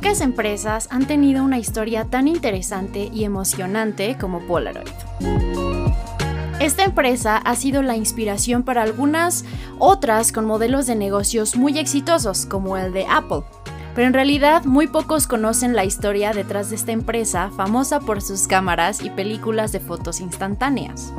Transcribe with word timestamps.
Pocas 0.00 0.20
empresas 0.20 0.86
han 0.92 1.08
tenido 1.08 1.42
una 1.42 1.58
historia 1.58 2.04
tan 2.04 2.28
interesante 2.28 3.10
y 3.12 3.24
emocionante 3.24 4.16
como 4.16 4.38
Polaroid. 4.38 4.86
Esta 6.60 6.84
empresa 6.84 7.36
ha 7.36 7.56
sido 7.56 7.82
la 7.82 7.96
inspiración 7.96 8.62
para 8.62 8.84
algunas 8.84 9.44
otras 9.80 10.30
con 10.30 10.44
modelos 10.44 10.86
de 10.86 10.94
negocios 10.94 11.56
muy 11.56 11.80
exitosos, 11.80 12.46
como 12.46 12.76
el 12.76 12.92
de 12.92 13.06
Apple. 13.08 13.42
Pero 13.96 14.06
en 14.06 14.14
realidad 14.14 14.64
muy 14.64 14.86
pocos 14.86 15.26
conocen 15.26 15.74
la 15.74 15.84
historia 15.84 16.32
detrás 16.32 16.70
de 16.70 16.76
esta 16.76 16.92
empresa 16.92 17.50
famosa 17.56 17.98
por 17.98 18.22
sus 18.22 18.46
cámaras 18.46 19.02
y 19.02 19.10
películas 19.10 19.72
de 19.72 19.80
fotos 19.80 20.20
instantáneas. 20.20 21.12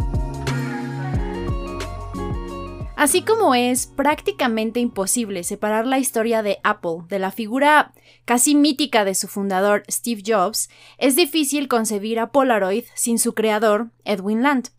Así 3.00 3.22
como 3.22 3.56
es 3.56 3.88
prácticamente 3.88 4.82
imposible 4.82 5.46
separar 5.46 5.88
la 5.88 6.00
historia 6.00 6.44
de 6.44 6.60
Apple 6.66 7.04
de 7.08 7.18
la 7.18 7.32
figura 7.32 7.94
casi 8.26 8.56
mítica 8.56 9.06
de 9.06 9.16
su 9.16 9.30
fundador 9.30 9.84
Steve 9.90 10.22
Jobs, 10.28 10.70
es 10.98 11.16
difícil 11.16 11.70
concebir 11.70 12.20
a 12.20 12.34
Polaroid 12.34 12.84
sin 12.96 13.18
su 13.18 13.34
creador, 13.34 13.92
Edwin 14.04 14.44
Land. 14.44 14.72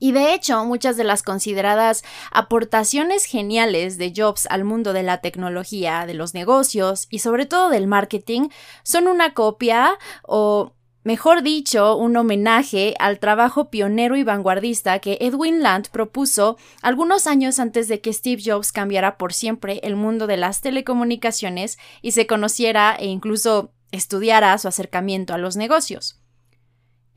Y 0.00 0.10
de 0.10 0.34
hecho, 0.34 0.64
muchas 0.64 0.96
de 0.96 1.04
las 1.04 1.22
consideradas 1.22 2.02
aportaciones 2.32 3.24
geniales 3.24 3.98
de 3.98 4.12
Jobs 4.16 4.48
al 4.50 4.64
mundo 4.64 4.92
de 4.92 5.04
la 5.04 5.20
tecnología, 5.20 6.06
de 6.06 6.14
los 6.14 6.34
negocios 6.34 7.06
y 7.08 7.20
sobre 7.20 7.46
todo 7.46 7.68
del 7.68 7.86
marketing 7.86 8.48
son 8.82 9.06
una 9.06 9.32
copia 9.32 9.96
o 10.24 10.72
mejor 11.02 11.42
dicho, 11.42 11.96
un 11.96 12.16
homenaje 12.16 12.94
al 12.98 13.18
trabajo 13.18 13.70
pionero 13.70 14.16
y 14.16 14.22
vanguardista 14.22 14.98
que 14.98 15.18
Edwin 15.20 15.62
Land 15.62 15.88
propuso 15.90 16.56
algunos 16.82 17.26
años 17.26 17.58
antes 17.58 17.88
de 17.88 18.00
que 18.00 18.12
Steve 18.12 18.42
Jobs 18.44 18.72
cambiara 18.72 19.16
por 19.16 19.32
siempre 19.32 19.80
el 19.82 19.96
mundo 19.96 20.26
de 20.26 20.36
las 20.36 20.60
telecomunicaciones 20.60 21.78
y 22.02 22.12
se 22.12 22.26
conociera 22.26 22.96
e 22.98 23.06
incluso 23.06 23.72
estudiara 23.90 24.56
su 24.58 24.68
acercamiento 24.68 25.34
a 25.34 25.38
los 25.38 25.56
negocios. 25.56 26.20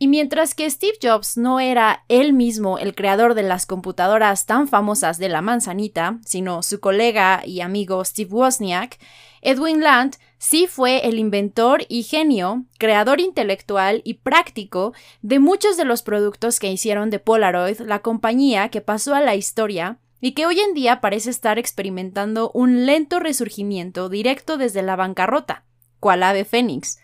Y 0.01 0.07
mientras 0.07 0.55
que 0.55 0.67
Steve 0.67 0.97
Jobs 0.99 1.37
no 1.37 1.59
era 1.59 2.05
él 2.07 2.33
mismo 2.33 2.79
el 2.79 2.95
creador 2.95 3.35
de 3.35 3.43
las 3.43 3.67
computadoras 3.67 4.47
tan 4.47 4.67
famosas 4.67 5.19
de 5.19 5.29
la 5.29 5.43
manzanita, 5.43 6.17
sino 6.25 6.63
su 6.63 6.79
colega 6.79 7.43
y 7.45 7.61
amigo 7.61 8.03
Steve 8.03 8.31
Wozniak, 8.31 8.97
Edwin 9.41 9.81
Land 9.81 10.17
sí 10.37 10.67
fue 10.67 11.07
el 11.07 11.17
inventor 11.17 11.83
y 11.89 12.03
genio, 12.03 12.65
creador 12.77 13.19
intelectual 13.19 14.01
y 14.03 14.15
práctico 14.15 14.93
de 15.21 15.39
muchos 15.39 15.77
de 15.77 15.85
los 15.85 16.03
productos 16.03 16.59
que 16.59 16.71
hicieron 16.71 17.09
de 17.09 17.19
Polaroid 17.19 17.79
la 17.81 17.99
compañía 17.99 18.69
que 18.69 18.81
pasó 18.81 19.15
a 19.15 19.21
la 19.21 19.35
historia 19.35 19.97
y 20.19 20.33
que 20.33 20.45
hoy 20.45 20.59
en 20.59 20.75
día 20.75 21.01
parece 21.01 21.31
estar 21.31 21.57
experimentando 21.57 22.51
un 22.53 22.85
lento 22.85 23.19
resurgimiento 23.19 24.07
directo 24.07 24.57
desde 24.57 24.83
la 24.83 24.95
bancarrota, 24.95 25.65
cual 25.99 26.21
ave 26.21 26.45
fénix, 26.45 26.99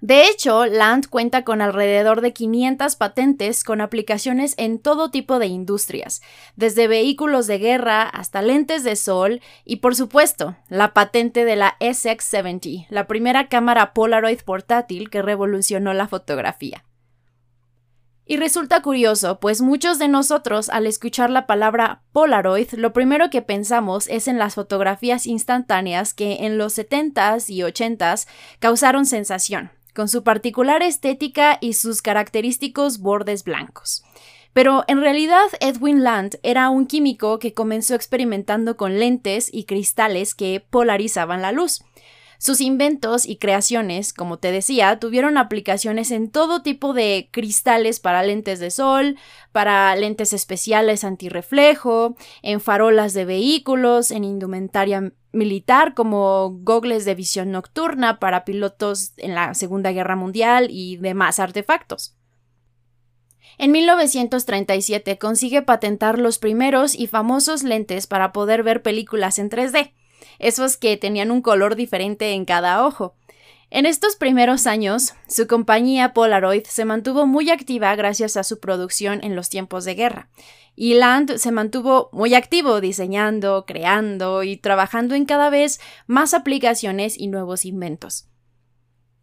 de 0.00 0.28
hecho, 0.28 0.64
Land 0.64 1.08
cuenta 1.08 1.44
con 1.44 1.60
alrededor 1.60 2.22
de 2.22 2.32
500 2.32 2.96
patentes 2.96 3.64
con 3.64 3.82
aplicaciones 3.82 4.54
en 4.56 4.78
todo 4.78 5.10
tipo 5.10 5.38
de 5.38 5.46
industrias, 5.46 6.22
desde 6.56 6.88
vehículos 6.88 7.46
de 7.46 7.58
guerra 7.58 8.04
hasta 8.04 8.40
lentes 8.40 8.82
de 8.82 8.96
sol 8.96 9.42
y, 9.66 9.76
por 9.76 9.94
supuesto, 9.94 10.56
la 10.68 10.94
patente 10.94 11.44
de 11.44 11.56
la 11.56 11.76
SX70, 11.80 12.86
la 12.88 13.06
primera 13.06 13.48
cámara 13.48 13.92
Polaroid 13.92 14.40
portátil 14.40 15.10
que 15.10 15.20
revolucionó 15.20 15.92
la 15.92 16.08
fotografía. 16.08 16.82
Y 18.24 18.38
resulta 18.38 18.80
curioso, 18.80 19.38
pues 19.38 19.60
muchos 19.60 19.98
de 19.98 20.08
nosotros 20.08 20.70
al 20.70 20.86
escuchar 20.86 21.28
la 21.30 21.46
palabra 21.46 22.04
Polaroid, 22.12 22.72
lo 22.74 22.94
primero 22.94 23.28
que 23.28 23.42
pensamos 23.42 24.06
es 24.08 24.28
en 24.28 24.38
las 24.38 24.54
fotografías 24.54 25.26
instantáneas 25.26 26.14
que 26.14 26.46
en 26.46 26.56
los 26.56 26.78
70s 26.78 27.50
y 27.50 27.62
80s 27.62 28.28
causaron 28.60 29.04
sensación, 29.04 29.72
con 29.94 30.08
su 30.08 30.22
particular 30.22 30.82
estética 30.82 31.58
y 31.60 31.74
sus 31.74 32.02
característicos 32.02 32.98
bordes 32.98 33.44
blancos. 33.44 34.04
Pero 34.52 34.84
en 34.88 35.00
realidad 35.00 35.46
Edwin 35.60 36.02
Land 36.02 36.38
era 36.42 36.70
un 36.70 36.86
químico 36.86 37.38
que 37.38 37.54
comenzó 37.54 37.94
experimentando 37.94 38.76
con 38.76 38.98
lentes 38.98 39.48
y 39.52 39.64
cristales 39.64 40.34
que 40.34 40.64
polarizaban 40.70 41.40
la 41.40 41.52
luz. 41.52 41.82
Sus 42.40 42.62
inventos 42.62 43.26
y 43.26 43.36
creaciones, 43.36 44.14
como 44.14 44.38
te 44.38 44.50
decía, 44.50 44.98
tuvieron 44.98 45.36
aplicaciones 45.36 46.10
en 46.10 46.30
todo 46.30 46.62
tipo 46.62 46.94
de 46.94 47.28
cristales 47.30 48.00
para 48.00 48.22
lentes 48.22 48.60
de 48.60 48.70
sol, 48.70 49.18
para 49.52 49.94
lentes 49.94 50.32
especiales 50.32 51.04
antirreflejo, 51.04 52.16
en 52.40 52.62
farolas 52.62 53.12
de 53.12 53.26
vehículos, 53.26 54.10
en 54.10 54.24
indumentaria 54.24 55.12
militar 55.32 55.92
como 55.92 56.58
gogles 56.62 57.04
de 57.04 57.14
visión 57.14 57.52
nocturna 57.52 58.18
para 58.18 58.46
pilotos 58.46 59.12
en 59.18 59.34
la 59.34 59.52
Segunda 59.52 59.92
Guerra 59.92 60.16
Mundial 60.16 60.68
y 60.70 60.96
demás 60.96 61.40
artefactos. 61.40 62.16
En 63.58 63.70
1937 63.70 65.18
consigue 65.18 65.60
patentar 65.60 66.18
los 66.18 66.38
primeros 66.38 66.94
y 66.94 67.06
famosos 67.06 67.64
lentes 67.64 68.06
para 68.06 68.32
poder 68.32 68.62
ver 68.62 68.80
películas 68.80 69.38
en 69.38 69.50
3D 69.50 69.92
esos 70.40 70.76
que 70.76 70.96
tenían 70.96 71.30
un 71.30 71.42
color 71.42 71.76
diferente 71.76 72.32
en 72.32 72.44
cada 72.44 72.84
ojo. 72.84 73.14
En 73.70 73.86
estos 73.86 74.16
primeros 74.16 74.66
años, 74.66 75.14
su 75.28 75.46
compañía 75.46 76.12
Polaroid 76.12 76.64
se 76.64 76.84
mantuvo 76.84 77.26
muy 77.26 77.50
activa 77.50 77.94
gracias 77.94 78.36
a 78.36 78.42
su 78.42 78.58
producción 78.58 79.22
en 79.22 79.36
los 79.36 79.48
tiempos 79.48 79.84
de 79.84 79.94
guerra, 79.94 80.28
y 80.74 80.94
Land 80.94 81.36
se 81.36 81.52
mantuvo 81.52 82.08
muy 82.12 82.34
activo 82.34 82.80
diseñando, 82.80 83.64
creando 83.66 84.42
y 84.42 84.56
trabajando 84.56 85.14
en 85.14 85.24
cada 85.24 85.50
vez 85.50 85.80
más 86.08 86.34
aplicaciones 86.34 87.16
y 87.16 87.28
nuevos 87.28 87.64
inventos. 87.64 88.26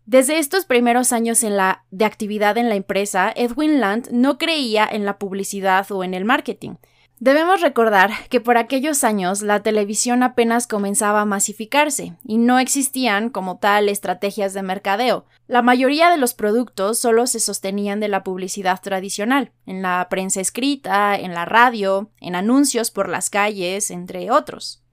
Desde 0.05 0.39
estos 0.39 0.63
primeros 0.63 1.11
años 1.11 1.41
de 1.41 2.05
actividad 2.05 2.57
en 2.57 2.69
la 2.69 2.75
empresa, 2.75 3.34
Edwin 3.35 3.81
Land 3.81 4.11
no 4.11 4.38
creía 4.38 4.88
en 4.89 5.03
la 5.03 5.17
publicidad 5.17 5.91
o 5.91 6.05
en 6.05 6.13
el 6.13 6.23
marketing. 6.23 6.75
Debemos 7.19 7.61
recordar 7.61 8.11
que 8.29 8.39
por 8.39 8.57
aquellos 8.57 9.03
años 9.03 9.41
la 9.41 9.63
televisión 9.63 10.22
apenas 10.22 10.67
comenzaba 10.67 11.22
a 11.22 11.25
masificarse 11.25 12.13
y 12.23 12.38
no 12.38 12.59
existían 12.59 13.31
como 13.31 13.57
tal 13.57 13.89
estrategias 13.89 14.53
de 14.53 14.61
mercadeo. 14.61 15.25
La 15.47 15.63
mayoría 15.63 16.11
de 16.11 16.17
los 16.17 16.35
productos 16.35 17.00
solo 17.00 17.25
se 17.25 17.39
sostenían 17.39 18.00
de 18.00 18.07
la 18.07 18.23
publicidad 18.23 18.79
tradicional, 18.81 19.51
en 19.66 19.81
la 19.81 20.05
prensa 20.11 20.41
escrita, 20.41 21.16
en 21.16 21.33
la 21.33 21.45
radio, 21.45 22.11
en 22.22 22.35
anuncios 22.35 22.91
por 22.91 23.09
las 23.09 23.31
calles, 23.31 23.89
entre 23.89 24.29
otros. 24.29 24.84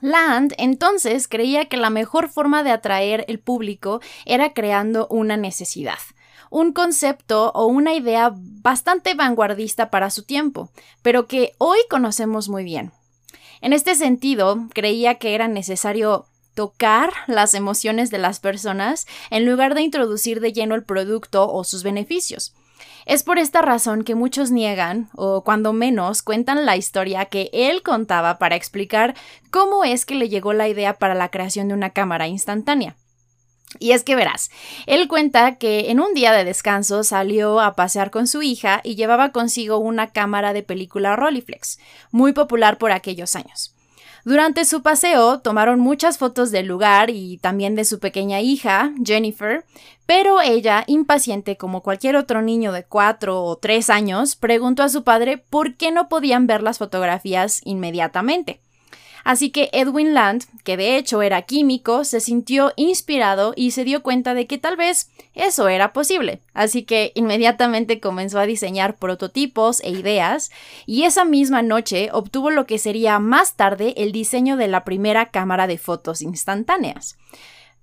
Land 0.00 0.54
entonces 0.58 1.26
creía 1.26 1.64
que 1.64 1.76
la 1.76 1.90
mejor 1.90 2.28
forma 2.28 2.62
de 2.62 2.70
atraer 2.70 3.24
el 3.26 3.40
público 3.40 4.00
era 4.24 4.52
creando 4.52 5.08
una 5.08 5.36
necesidad 5.36 5.98
un 6.52 6.72
concepto 6.72 7.50
o 7.54 7.66
una 7.66 7.94
idea 7.94 8.32
bastante 8.36 9.14
vanguardista 9.14 9.90
para 9.90 10.10
su 10.10 10.22
tiempo, 10.22 10.70
pero 11.00 11.26
que 11.26 11.54
hoy 11.58 11.78
conocemos 11.88 12.48
muy 12.48 12.62
bien. 12.62 12.92
En 13.62 13.72
este 13.72 13.94
sentido, 13.94 14.68
creía 14.74 15.14
que 15.14 15.34
era 15.34 15.48
necesario 15.48 16.26
tocar 16.54 17.10
las 17.26 17.54
emociones 17.54 18.10
de 18.10 18.18
las 18.18 18.38
personas 18.38 19.06
en 19.30 19.46
lugar 19.46 19.74
de 19.74 19.80
introducir 19.80 20.40
de 20.40 20.52
lleno 20.52 20.74
el 20.74 20.84
producto 20.84 21.50
o 21.50 21.64
sus 21.64 21.82
beneficios. 21.82 22.54
Es 23.06 23.22
por 23.22 23.38
esta 23.38 23.62
razón 23.62 24.04
que 24.04 24.14
muchos 24.14 24.50
niegan, 24.50 25.08
o 25.14 25.42
cuando 25.44 25.72
menos 25.72 26.22
cuentan 26.22 26.66
la 26.66 26.76
historia 26.76 27.24
que 27.24 27.48
él 27.52 27.82
contaba 27.82 28.38
para 28.38 28.56
explicar 28.56 29.14
cómo 29.50 29.84
es 29.84 30.04
que 30.04 30.14
le 30.16 30.28
llegó 30.28 30.52
la 30.52 30.68
idea 30.68 30.98
para 30.98 31.14
la 31.14 31.30
creación 31.30 31.68
de 31.68 31.74
una 31.74 31.90
cámara 31.90 32.28
instantánea. 32.28 32.96
Y 33.78 33.92
es 33.92 34.04
que 34.04 34.14
verás, 34.14 34.50
él 34.86 35.08
cuenta 35.08 35.56
que 35.56 35.90
en 35.90 36.00
un 36.00 36.14
día 36.14 36.32
de 36.32 36.44
descanso 36.44 37.04
salió 37.04 37.60
a 37.60 37.74
pasear 37.74 38.10
con 38.10 38.26
su 38.26 38.42
hija 38.42 38.80
y 38.84 38.94
llevaba 38.94 39.32
consigo 39.32 39.78
una 39.78 40.12
cámara 40.12 40.52
de 40.52 40.62
película 40.62 41.16
Rolleiflex, 41.16 41.78
muy 42.10 42.32
popular 42.32 42.78
por 42.78 42.92
aquellos 42.92 43.34
años. 43.34 43.74
Durante 44.24 44.64
su 44.64 44.82
paseo 44.82 45.40
tomaron 45.40 45.80
muchas 45.80 46.16
fotos 46.16 46.52
del 46.52 46.66
lugar 46.66 47.10
y 47.10 47.38
también 47.38 47.74
de 47.74 47.84
su 47.84 47.98
pequeña 47.98 48.40
hija, 48.40 48.92
Jennifer, 49.04 49.64
pero 50.06 50.40
ella, 50.40 50.84
impaciente 50.86 51.56
como 51.56 51.82
cualquier 51.82 52.14
otro 52.14 52.40
niño 52.40 52.70
de 52.70 52.84
cuatro 52.84 53.42
o 53.42 53.56
tres 53.56 53.90
años, 53.90 54.36
preguntó 54.36 54.84
a 54.84 54.88
su 54.88 55.02
padre 55.02 55.38
por 55.38 55.74
qué 55.74 55.90
no 55.90 56.08
podían 56.08 56.46
ver 56.46 56.62
las 56.62 56.78
fotografías 56.78 57.60
inmediatamente. 57.64 58.60
Así 59.24 59.50
que 59.50 59.70
Edwin 59.72 60.14
Land, 60.14 60.44
que 60.64 60.76
de 60.76 60.96
hecho 60.96 61.22
era 61.22 61.42
químico, 61.42 62.04
se 62.04 62.20
sintió 62.20 62.72
inspirado 62.76 63.52
y 63.56 63.70
se 63.70 63.84
dio 63.84 64.02
cuenta 64.02 64.34
de 64.34 64.46
que 64.46 64.58
tal 64.58 64.76
vez 64.76 65.10
eso 65.34 65.68
era 65.68 65.92
posible. 65.92 66.40
Así 66.54 66.82
que 66.82 67.12
inmediatamente 67.14 68.00
comenzó 68.00 68.38
a 68.38 68.46
diseñar 68.46 68.96
prototipos 68.96 69.80
e 69.80 69.90
ideas 69.90 70.50
y 70.86 71.04
esa 71.04 71.24
misma 71.24 71.62
noche 71.62 72.10
obtuvo 72.12 72.50
lo 72.50 72.66
que 72.66 72.78
sería 72.78 73.18
más 73.18 73.54
tarde 73.54 73.94
el 73.96 74.12
diseño 74.12 74.56
de 74.56 74.68
la 74.68 74.84
primera 74.84 75.30
cámara 75.30 75.66
de 75.66 75.78
fotos 75.78 76.22
instantáneas. 76.22 77.16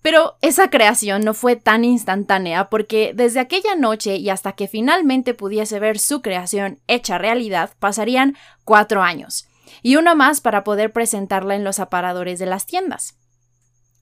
Pero 0.01 0.37
esa 0.41 0.69
creación 0.69 1.23
no 1.25 1.33
fue 1.33 1.57
tan 1.57 1.83
instantánea 1.83 2.69
porque 2.69 3.11
desde 3.13 3.41
aquella 3.41 3.75
noche 3.75 4.15
y 4.15 4.29
hasta 4.29 4.53
que 4.53 4.69
finalmente 4.69 5.33
pudiese 5.33 5.79
ver 5.79 5.99
su 5.99 6.21
creación 6.21 6.79
hecha 6.87 7.17
realidad 7.17 7.71
pasarían 7.79 8.37
cuatro 8.63 9.01
años 9.01 9.48
y 9.81 9.95
uno 9.95 10.15
más 10.15 10.41
para 10.41 10.63
poder 10.63 10.91
presentarla 10.91 11.55
en 11.55 11.63
los 11.63 11.79
aparadores 11.79 12.39
de 12.39 12.45
las 12.45 12.65
tiendas. 12.65 13.15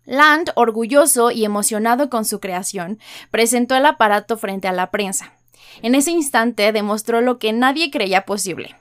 Land, 0.05 0.51
orgulloso 0.55 1.31
y 1.31 1.43
emocionado 1.43 2.09
con 2.09 2.23
su 2.23 2.39
creación, 2.39 2.99
presentó 3.29 3.75
el 3.75 3.85
aparato 3.85 4.37
frente 4.37 4.67
a 4.67 4.71
la 4.71 4.89
prensa. 4.89 5.33
En 5.81 5.95
ese 5.95 6.11
instante 6.11 6.71
demostró 6.71 7.21
lo 7.21 7.39
que 7.39 7.51
nadie 7.51 7.91
creía 7.91 8.25
posible. 8.25 8.75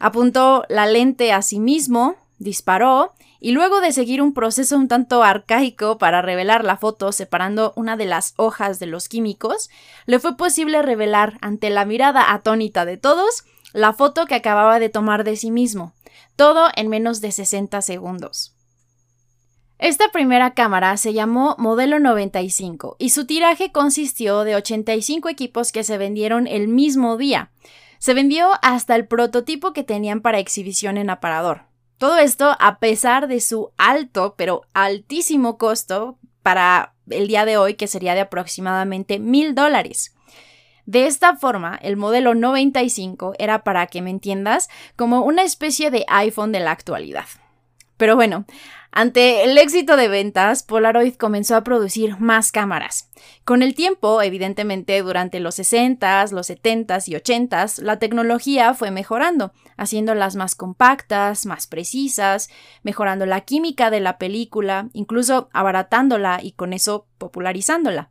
Apuntó 0.00 0.64
la 0.68 0.86
lente 0.86 1.32
a 1.32 1.42
sí 1.42 1.60
mismo, 1.60 2.16
disparó, 2.38 3.14
y 3.44 3.52
luego 3.52 3.82
de 3.82 3.92
seguir 3.92 4.22
un 4.22 4.32
proceso 4.32 4.74
un 4.76 4.88
tanto 4.88 5.22
arcaico 5.22 5.98
para 5.98 6.22
revelar 6.22 6.64
la 6.64 6.78
foto 6.78 7.12
separando 7.12 7.74
una 7.76 7.94
de 7.96 8.06
las 8.06 8.32
hojas 8.36 8.78
de 8.78 8.86
los 8.86 9.06
químicos, 9.06 9.68
le 10.06 10.18
fue 10.18 10.36
posible 10.36 10.80
revelar 10.80 11.36
ante 11.42 11.68
la 11.68 11.84
mirada 11.84 12.32
atónita 12.32 12.86
de 12.86 12.96
todos 12.96 13.44
la 13.74 13.92
foto 13.92 14.24
que 14.26 14.36
acababa 14.36 14.78
de 14.78 14.88
tomar 14.88 15.24
de 15.24 15.36
sí 15.36 15.50
mismo, 15.50 15.92
todo 16.36 16.68
en 16.76 16.88
menos 16.88 17.20
de 17.20 17.32
60 17.32 17.82
segundos. 17.82 18.54
Esta 19.78 20.10
primera 20.12 20.54
cámara 20.54 20.96
se 20.96 21.12
llamó 21.12 21.56
Modelo 21.58 21.98
95 21.98 22.94
y 23.00 23.10
su 23.10 23.26
tiraje 23.26 23.72
consistió 23.72 24.44
de 24.44 24.54
85 24.54 25.28
equipos 25.28 25.72
que 25.72 25.82
se 25.82 25.98
vendieron 25.98 26.46
el 26.46 26.68
mismo 26.68 27.16
día. 27.16 27.50
Se 27.98 28.14
vendió 28.14 28.52
hasta 28.62 28.94
el 28.94 29.08
prototipo 29.08 29.72
que 29.72 29.82
tenían 29.82 30.20
para 30.20 30.38
exhibición 30.38 30.96
en 30.96 31.10
aparador. 31.10 31.62
Todo 31.98 32.18
esto 32.18 32.56
a 32.60 32.78
pesar 32.78 33.26
de 33.26 33.40
su 33.40 33.72
alto, 33.76 34.36
pero 34.38 34.62
altísimo 34.72 35.58
costo 35.58 36.16
para 36.44 36.94
el 37.10 37.26
día 37.26 37.44
de 37.44 37.56
hoy, 37.56 37.74
que 37.74 37.88
sería 37.88 38.14
de 38.14 38.20
aproximadamente 38.20 39.18
mil 39.18 39.56
dólares. 39.56 40.13
De 40.86 41.06
esta 41.06 41.36
forma, 41.36 41.78
el 41.82 41.96
modelo 41.96 42.34
95 42.34 43.34
era, 43.38 43.64
para 43.64 43.86
que 43.86 44.02
me 44.02 44.10
entiendas, 44.10 44.68
como 44.96 45.22
una 45.22 45.42
especie 45.42 45.90
de 45.90 46.04
iPhone 46.08 46.52
de 46.52 46.60
la 46.60 46.72
actualidad. 46.72 47.26
Pero 47.96 48.16
bueno, 48.16 48.44
ante 48.96 49.42
el 49.42 49.58
éxito 49.58 49.96
de 49.96 50.06
ventas, 50.06 50.62
Polaroid 50.62 51.14
comenzó 51.14 51.56
a 51.56 51.64
producir 51.64 52.18
más 52.20 52.52
cámaras. 52.52 53.10
Con 53.44 53.62
el 53.62 53.74
tiempo, 53.74 54.22
evidentemente, 54.22 55.02
durante 55.02 55.40
los 55.40 55.58
60s, 55.58 56.30
los 56.30 56.48
70s 56.48 57.08
y 57.08 57.14
80s, 57.14 57.82
la 57.82 57.98
tecnología 57.98 58.72
fue 58.74 58.92
mejorando, 58.92 59.52
haciéndolas 59.76 60.36
más 60.36 60.54
compactas, 60.54 61.44
más 61.44 61.66
precisas, 61.66 62.48
mejorando 62.84 63.26
la 63.26 63.40
química 63.40 63.90
de 63.90 63.98
la 63.98 64.16
película, 64.16 64.88
incluso 64.92 65.48
abaratándola 65.52 66.38
y 66.40 66.52
con 66.52 66.72
eso 66.72 67.08
popularizándola. 67.18 68.10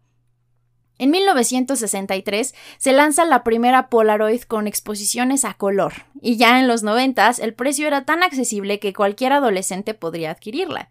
En 1.00 1.10
1963 1.12 2.54
se 2.78 2.94
lanza 2.94 3.26
la 3.26 3.44
primera 3.44 3.90
Polaroid 3.90 4.44
con 4.44 4.68
exposiciones 4.68 5.44
a 5.44 5.56
color, 5.56 5.94
y 6.22 6.38
ya 6.38 6.60
en 6.60 6.68
los 6.68 6.84
90 6.84 7.32
el 7.42 7.54
precio 7.54 7.88
era 7.88 8.06
tan 8.06 8.24
accesible 8.24 8.80
que 8.80 8.94
cualquier 8.94 9.34
adolescente 9.34 9.94
podría 9.94 10.32
adquirirla. 10.32 10.90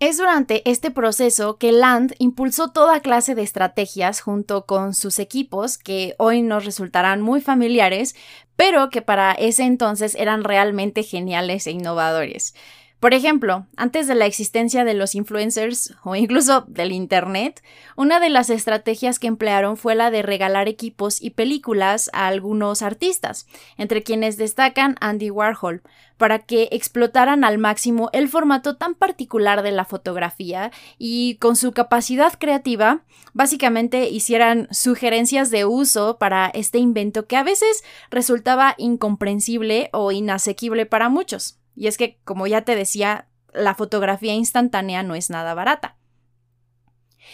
Es 0.00 0.16
durante 0.16 0.62
este 0.68 0.90
proceso 0.90 1.58
que 1.58 1.72
Land 1.72 2.14
impulsó 2.18 2.70
toda 2.70 3.00
clase 3.00 3.34
de 3.34 3.42
estrategias 3.42 4.22
junto 4.22 4.64
con 4.64 4.94
sus 4.94 5.18
equipos 5.18 5.76
que 5.76 6.14
hoy 6.16 6.40
nos 6.40 6.64
resultarán 6.64 7.20
muy 7.20 7.42
familiares, 7.42 8.16
pero 8.56 8.88
que 8.88 9.02
para 9.02 9.32
ese 9.32 9.64
entonces 9.64 10.14
eran 10.14 10.42
realmente 10.42 11.02
geniales 11.02 11.66
e 11.66 11.72
innovadores. 11.72 12.54
Por 13.00 13.14
ejemplo, 13.14 13.66
antes 13.78 14.06
de 14.08 14.14
la 14.14 14.26
existencia 14.26 14.84
de 14.84 14.92
los 14.92 15.14
influencers 15.14 15.94
o 16.04 16.14
incluso 16.16 16.66
del 16.68 16.92
Internet, 16.92 17.62
una 17.96 18.20
de 18.20 18.28
las 18.28 18.50
estrategias 18.50 19.18
que 19.18 19.26
emplearon 19.26 19.78
fue 19.78 19.94
la 19.94 20.10
de 20.10 20.20
regalar 20.20 20.68
equipos 20.68 21.20
y 21.20 21.30
películas 21.30 22.10
a 22.12 22.26
algunos 22.26 22.82
artistas, 22.82 23.46
entre 23.78 24.02
quienes 24.02 24.36
destacan 24.36 24.96
Andy 25.00 25.30
Warhol, 25.30 25.82
para 26.18 26.40
que 26.40 26.68
explotaran 26.72 27.42
al 27.42 27.56
máximo 27.56 28.10
el 28.12 28.28
formato 28.28 28.76
tan 28.76 28.94
particular 28.94 29.62
de 29.62 29.72
la 29.72 29.86
fotografía 29.86 30.70
y 30.98 31.36
con 31.36 31.56
su 31.56 31.72
capacidad 31.72 32.34
creativa, 32.38 33.02
básicamente 33.32 34.10
hicieran 34.10 34.68
sugerencias 34.70 35.50
de 35.50 35.64
uso 35.64 36.18
para 36.18 36.48
este 36.48 36.76
invento 36.76 37.26
que 37.26 37.38
a 37.38 37.42
veces 37.42 37.82
resultaba 38.10 38.74
incomprensible 38.76 39.88
o 39.94 40.12
inasequible 40.12 40.84
para 40.84 41.08
muchos. 41.08 41.59
Y 41.80 41.86
es 41.86 41.96
que, 41.96 42.18
como 42.24 42.46
ya 42.46 42.60
te 42.60 42.76
decía, 42.76 43.26
la 43.54 43.74
fotografía 43.74 44.34
instantánea 44.34 45.02
no 45.02 45.14
es 45.14 45.30
nada 45.30 45.54
barata. 45.54 45.96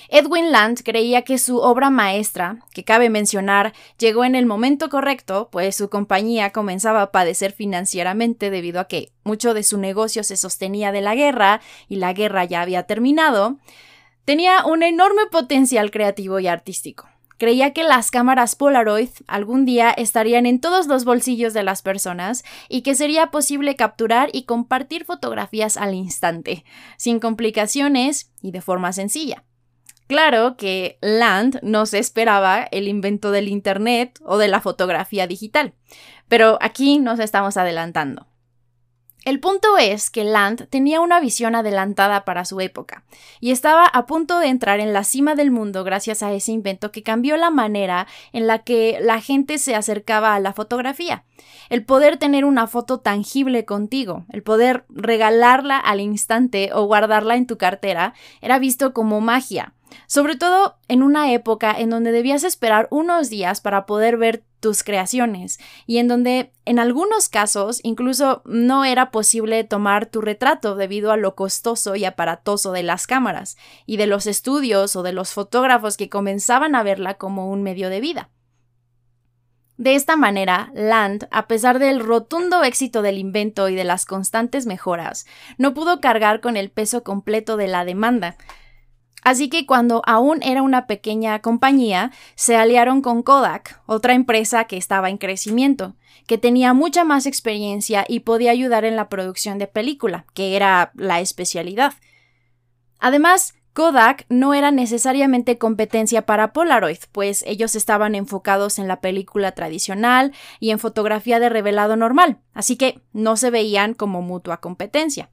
Edwin 0.08 0.52
Land 0.52 0.84
creía 0.84 1.22
que 1.22 1.36
su 1.38 1.58
obra 1.58 1.90
maestra, 1.90 2.60
que 2.72 2.84
cabe 2.84 3.10
mencionar, 3.10 3.72
llegó 3.98 4.24
en 4.24 4.36
el 4.36 4.46
momento 4.46 4.88
correcto, 4.88 5.48
pues 5.50 5.74
su 5.74 5.90
compañía 5.90 6.52
comenzaba 6.52 7.02
a 7.02 7.10
padecer 7.10 7.50
financieramente 7.50 8.50
debido 8.50 8.78
a 8.78 8.86
que 8.86 9.10
mucho 9.24 9.52
de 9.52 9.64
su 9.64 9.78
negocio 9.78 10.22
se 10.22 10.36
sostenía 10.36 10.92
de 10.92 11.00
la 11.00 11.16
guerra 11.16 11.60
y 11.88 11.96
la 11.96 12.12
guerra 12.12 12.44
ya 12.44 12.62
había 12.62 12.84
terminado, 12.84 13.58
tenía 14.24 14.64
un 14.64 14.84
enorme 14.84 15.22
potencial 15.28 15.90
creativo 15.90 16.38
y 16.38 16.46
artístico. 16.46 17.08
Creía 17.38 17.72
que 17.72 17.84
las 17.84 18.10
cámaras 18.10 18.56
Polaroid 18.56 19.10
algún 19.26 19.64
día 19.66 19.90
estarían 19.90 20.46
en 20.46 20.60
todos 20.60 20.86
los 20.86 21.04
bolsillos 21.04 21.52
de 21.52 21.62
las 21.62 21.82
personas 21.82 22.44
y 22.68 22.82
que 22.82 22.94
sería 22.94 23.30
posible 23.30 23.76
capturar 23.76 24.30
y 24.32 24.44
compartir 24.44 25.04
fotografías 25.04 25.76
al 25.76 25.94
instante, 25.94 26.64
sin 26.96 27.20
complicaciones 27.20 28.30
y 28.40 28.52
de 28.52 28.62
forma 28.62 28.92
sencilla. 28.92 29.44
Claro 30.06 30.56
que 30.56 30.98
Land 31.02 31.58
no 31.62 31.84
se 31.84 31.98
esperaba 31.98 32.62
el 32.70 32.88
invento 32.88 33.32
del 33.32 33.48
Internet 33.48 34.20
o 34.24 34.38
de 34.38 34.48
la 34.48 34.60
fotografía 34.60 35.26
digital, 35.26 35.74
pero 36.28 36.58
aquí 36.60 37.00
nos 37.00 37.18
estamos 37.18 37.56
adelantando. 37.56 38.26
El 39.26 39.40
punto 39.40 39.76
es 39.76 40.08
que 40.08 40.22
Land 40.22 40.68
tenía 40.68 41.00
una 41.00 41.18
visión 41.18 41.56
adelantada 41.56 42.24
para 42.24 42.44
su 42.44 42.60
época 42.60 43.02
y 43.40 43.50
estaba 43.50 43.84
a 43.84 44.06
punto 44.06 44.38
de 44.38 44.46
entrar 44.46 44.78
en 44.78 44.92
la 44.92 45.02
cima 45.02 45.34
del 45.34 45.50
mundo 45.50 45.82
gracias 45.82 46.22
a 46.22 46.32
ese 46.32 46.52
invento 46.52 46.92
que 46.92 47.02
cambió 47.02 47.36
la 47.36 47.50
manera 47.50 48.06
en 48.32 48.46
la 48.46 48.60
que 48.60 48.98
la 49.00 49.20
gente 49.20 49.58
se 49.58 49.74
acercaba 49.74 50.36
a 50.36 50.38
la 50.38 50.52
fotografía. 50.52 51.24
El 51.70 51.84
poder 51.84 52.18
tener 52.18 52.44
una 52.44 52.68
foto 52.68 53.00
tangible 53.00 53.64
contigo, 53.64 54.26
el 54.30 54.44
poder 54.44 54.84
regalarla 54.90 55.76
al 55.76 55.98
instante 55.98 56.70
o 56.72 56.84
guardarla 56.84 57.34
en 57.34 57.48
tu 57.48 57.58
cartera, 57.58 58.14
era 58.40 58.60
visto 58.60 58.92
como 58.92 59.20
magia 59.20 59.72
sobre 60.06 60.36
todo 60.36 60.76
en 60.88 61.02
una 61.02 61.32
época 61.32 61.74
en 61.76 61.90
donde 61.90 62.12
debías 62.12 62.44
esperar 62.44 62.88
unos 62.90 63.30
días 63.30 63.60
para 63.60 63.86
poder 63.86 64.16
ver 64.16 64.44
tus 64.66 64.82
creaciones 64.82 65.60
y 65.86 65.98
en 65.98 66.08
donde 66.08 66.50
en 66.64 66.80
algunos 66.80 67.28
casos 67.28 67.78
incluso 67.84 68.42
no 68.46 68.84
era 68.84 69.12
posible 69.12 69.62
tomar 69.62 70.06
tu 70.06 70.20
retrato 70.20 70.74
debido 70.74 71.12
a 71.12 71.16
lo 71.16 71.36
costoso 71.36 71.94
y 71.94 72.04
aparatoso 72.04 72.72
de 72.72 72.82
las 72.82 73.06
cámaras 73.06 73.56
y 73.86 73.96
de 73.96 74.08
los 74.08 74.26
estudios 74.26 74.96
o 74.96 75.04
de 75.04 75.12
los 75.12 75.32
fotógrafos 75.32 75.96
que 75.96 76.08
comenzaban 76.08 76.74
a 76.74 76.82
verla 76.82 77.14
como 77.14 77.48
un 77.48 77.62
medio 77.62 77.90
de 77.90 78.00
vida. 78.00 78.30
De 79.76 79.94
esta 79.94 80.16
manera, 80.16 80.72
Land, 80.74 81.28
a 81.30 81.46
pesar 81.46 81.78
del 81.78 82.00
rotundo 82.00 82.64
éxito 82.64 83.02
del 83.02 83.18
invento 83.18 83.68
y 83.68 83.76
de 83.76 83.84
las 83.84 84.04
constantes 84.04 84.66
mejoras, 84.66 85.26
no 85.58 85.74
pudo 85.74 86.00
cargar 86.00 86.40
con 86.40 86.56
el 86.56 86.70
peso 86.70 87.04
completo 87.04 87.56
de 87.56 87.68
la 87.68 87.84
demanda, 87.84 88.36
Así 89.26 89.48
que 89.48 89.66
cuando 89.66 90.02
aún 90.06 90.40
era 90.44 90.62
una 90.62 90.86
pequeña 90.86 91.40
compañía, 91.40 92.12
se 92.36 92.54
aliaron 92.54 93.02
con 93.02 93.24
Kodak, 93.24 93.82
otra 93.86 94.14
empresa 94.14 94.66
que 94.66 94.76
estaba 94.76 95.10
en 95.10 95.18
crecimiento, 95.18 95.96
que 96.28 96.38
tenía 96.38 96.74
mucha 96.74 97.02
más 97.02 97.26
experiencia 97.26 98.04
y 98.06 98.20
podía 98.20 98.52
ayudar 98.52 98.84
en 98.84 98.94
la 98.94 99.08
producción 99.08 99.58
de 99.58 99.66
película, 99.66 100.26
que 100.32 100.54
era 100.54 100.92
la 100.94 101.18
especialidad. 101.18 101.94
Además, 103.00 103.54
Kodak 103.72 104.26
no 104.28 104.54
era 104.54 104.70
necesariamente 104.70 105.58
competencia 105.58 106.24
para 106.24 106.52
Polaroid, 106.52 107.00
pues 107.10 107.42
ellos 107.48 107.74
estaban 107.74 108.14
enfocados 108.14 108.78
en 108.78 108.86
la 108.86 109.00
película 109.00 109.50
tradicional 109.56 110.34
y 110.60 110.70
en 110.70 110.78
fotografía 110.78 111.40
de 111.40 111.48
revelado 111.48 111.96
normal, 111.96 112.38
así 112.54 112.76
que 112.76 113.00
no 113.12 113.36
se 113.36 113.50
veían 113.50 113.94
como 113.94 114.22
mutua 114.22 114.58
competencia. 114.58 115.30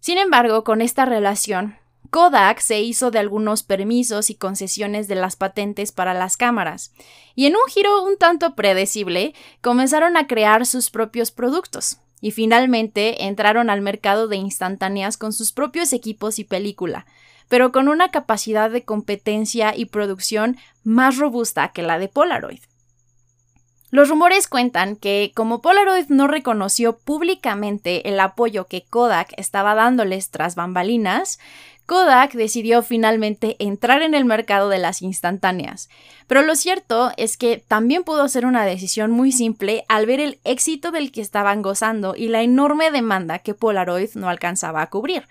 Sin 0.00 0.18
embargo, 0.18 0.64
con 0.64 0.82
esta 0.82 1.04
relación, 1.04 1.76
Kodak 2.14 2.60
se 2.60 2.80
hizo 2.80 3.10
de 3.10 3.18
algunos 3.18 3.64
permisos 3.64 4.30
y 4.30 4.36
concesiones 4.36 5.08
de 5.08 5.16
las 5.16 5.34
patentes 5.34 5.90
para 5.90 6.14
las 6.14 6.36
cámaras, 6.36 6.92
y 7.34 7.46
en 7.46 7.56
un 7.56 7.68
giro 7.68 8.04
un 8.04 8.16
tanto 8.18 8.54
predecible, 8.54 9.34
comenzaron 9.60 10.16
a 10.16 10.28
crear 10.28 10.64
sus 10.64 10.90
propios 10.90 11.32
productos, 11.32 11.96
y 12.20 12.30
finalmente 12.30 13.24
entraron 13.24 13.68
al 13.68 13.80
mercado 13.80 14.28
de 14.28 14.36
instantáneas 14.36 15.16
con 15.16 15.32
sus 15.32 15.50
propios 15.50 15.92
equipos 15.92 16.38
y 16.38 16.44
película, 16.44 17.04
pero 17.48 17.72
con 17.72 17.88
una 17.88 18.12
capacidad 18.12 18.70
de 18.70 18.84
competencia 18.84 19.76
y 19.76 19.86
producción 19.86 20.56
más 20.84 21.18
robusta 21.18 21.72
que 21.72 21.82
la 21.82 21.98
de 21.98 22.06
Polaroid. 22.06 22.60
Los 23.94 24.08
rumores 24.08 24.48
cuentan 24.48 24.96
que 24.96 25.30
como 25.36 25.62
Polaroid 25.62 26.06
no 26.08 26.26
reconoció 26.26 26.98
públicamente 26.98 28.08
el 28.08 28.18
apoyo 28.18 28.66
que 28.66 28.82
Kodak 28.82 29.32
estaba 29.36 29.76
dándoles 29.76 30.30
tras 30.30 30.56
bambalinas, 30.56 31.38
Kodak 31.86 32.32
decidió 32.32 32.82
finalmente 32.82 33.56
entrar 33.58 34.02
en 34.02 34.14
el 34.14 34.24
mercado 34.24 34.68
de 34.68 34.78
las 34.78 35.02
instantáneas. 35.02 35.90
Pero 36.26 36.42
lo 36.42 36.56
cierto 36.56 37.12
es 37.16 37.36
que 37.36 37.62
también 37.66 38.04
pudo 38.04 38.26
ser 38.28 38.46
una 38.46 38.64
decisión 38.64 39.10
muy 39.10 39.32
simple 39.32 39.84
al 39.88 40.06
ver 40.06 40.20
el 40.20 40.40
éxito 40.44 40.90
del 40.90 41.12
que 41.12 41.20
estaban 41.20 41.60
gozando 41.60 42.14
y 42.16 42.28
la 42.28 42.42
enorme 42.42 42.90
demanda 42.90 43.38
que 43.38 43.54
Polaroid 43.54 44.10
no 44.14 44.28
alcanzaba 44.28 44.80
a 44.80 44.88
cubrir. 44.88 45.28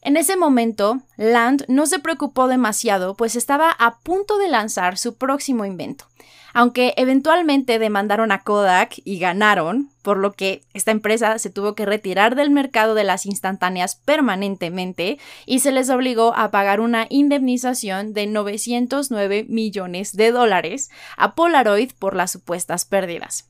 En 0.00 0.16
ese 0.16 0.36
momento, 0.36 1.00
Land 1.16 1.64
no 1.68 1.86
se 1.86 2.00
preocupó 2.00 2.48
demasiado, 2.48 3.16
pues 3.16 3.36
estaba 3.36 3.70
a 3.70 3.98
punto 3.98 4.36
de 4.38 4.48
lanzar 4.48 4.98
su 4.98 5.16
próximo 5.16 5.64
invento, 5.64 6.06
aunque 6.54 6.94
eventualmente 6.96 7.78
demandaron 7.78 8.32
a 8.32 8.42
Kodak 8.42 8.94
y 9.04 9.18
ganaron, 9.18 9.90
por 10.02 10.18
lo 10.18 10.32
que 10.32 10.62
esta 10.74 10.90
empresa 10.90 11.38
se 11.38 11.50
tuvo 11.50 11.74
que 11.74 11.86
retirar 11.86 12.34
del 12.34 12.50
mercado 12.50 12.94
de 12.94 13.04
las 13.04 13.26
instantáneas 13.26 13.96
permanentemente 13.96 15.18
y 15.46 15.60
se 15.60 15.72
les 15.72 15.90
obligó 15.90 16.34
a 16.34 16.50
pagar 16.50 16.80
una 16.80 17.06
indemnización 17.08 18.12
de 18.12 18.26
909 18.26 19.46
millones 19.48 20.16
de 20.16 20.32
dólares 20.32 20.90
a 21.16 21.34
Polaroid 21.34 21.92
por 21.98 22.14
las 22.14 22.32
supuestas 22.32 22.84
pérdidas. 22.84 23.48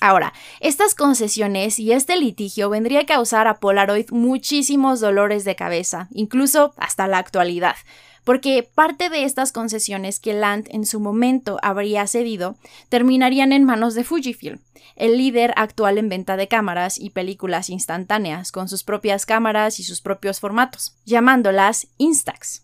Ahora, 0.00 0.32
estas 0.58 0.96
concesiones 0.96 1.78
y 1.78 1.92
este 1.92 2.16
litigio 2.16 2.68
vendría 2.68 3.02
a 3.02 3.06
causar 3.06 3.46
a 3.46 3.60
Polaroid 3.60 4.10
muchísimos 4.10 4.98
dolores 4.98 5.44
de 5.44 5.54
cabeza, 5.54 6.08
incluso 6.10 6.74
hasta 6.76 7.06
la 7.06 7.18
actualidad, 7.18 7.76
porque 8.24 8.68
parte 8.74 9.10
de 9.10 9.24
estas 9.24 9.52
concesiones 9.52 10.20
que 10.20 10.34
Land 10.34 10.68
en 10.70 10.86
su 10.86 11.00
momento 11.00 11.58
habría 11.62 12.06
cedido 12.06 12.56
terminarían 12.88 13.52
en 13.52 13.64
manos 13.64 13.94
de 13.94 14.04
Fujifilm, 14.04 14.60
el 14.96 15.16
líder 15.16 15.52
actual 15.56 15.98
en 15.98 16.08
venta 16.08 16.36
de 16.36 16.48
cámaras 16.48 16.98
y 16.98 17.10
películas 17.10 17.70
instantáneas, 17.70 18.52
con 18.52 18.68
sus 18.68 18.84
propias 18.84 19.26
cámaras 19.26 19.80
y 19.80 19.84
sus 19.84 20.00
propios 20.00 20.40
formatos, 20.40 20.96
llamándolas 21.04 21.88
Instax. 21.98 22.62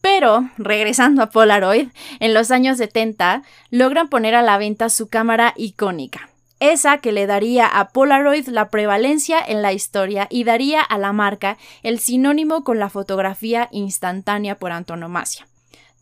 Pero, 0.00 0.48
regresando 0.56 1.22
a 1.22 1.30
Polaroid, 1.30 1.88
en 2.20 2.32
los 2.32 2.50
años 2.50 2.78
70 2.78 3.42
logran 3.70 4.08
poner 4.08 4.34
a 4.34 4.42
la 4.42 4.56
venta 4.56 4.88
su 4.88 5.08
cámara 5.08 5.52
icónica, 5.56 6.29
esa 6.60 6.98
que 6.98 7.12
le 7.12 7.26
daría 7.26 7.66
a 7.66 7.88
Polaroid 7.88 8.46
la 8.48 8.68
prevalencia 8.68 9.40
en 9.44 9.62
la 9.62 9.72
historia 9.72 10.28
y 10.30 10.44
daría 10.44 10.82
a 10.82 10.98
la 10.98 11.12
marca 11.12 11.58
el 11.82 11.98
sinónimo 11.98 12.62
con 12.62 12.78
la 12.78 12.90
fotografía 12.90 13.68
instantánea 13.72 14.58
por 14.58 14.72
antonomasia. 14.72 15.48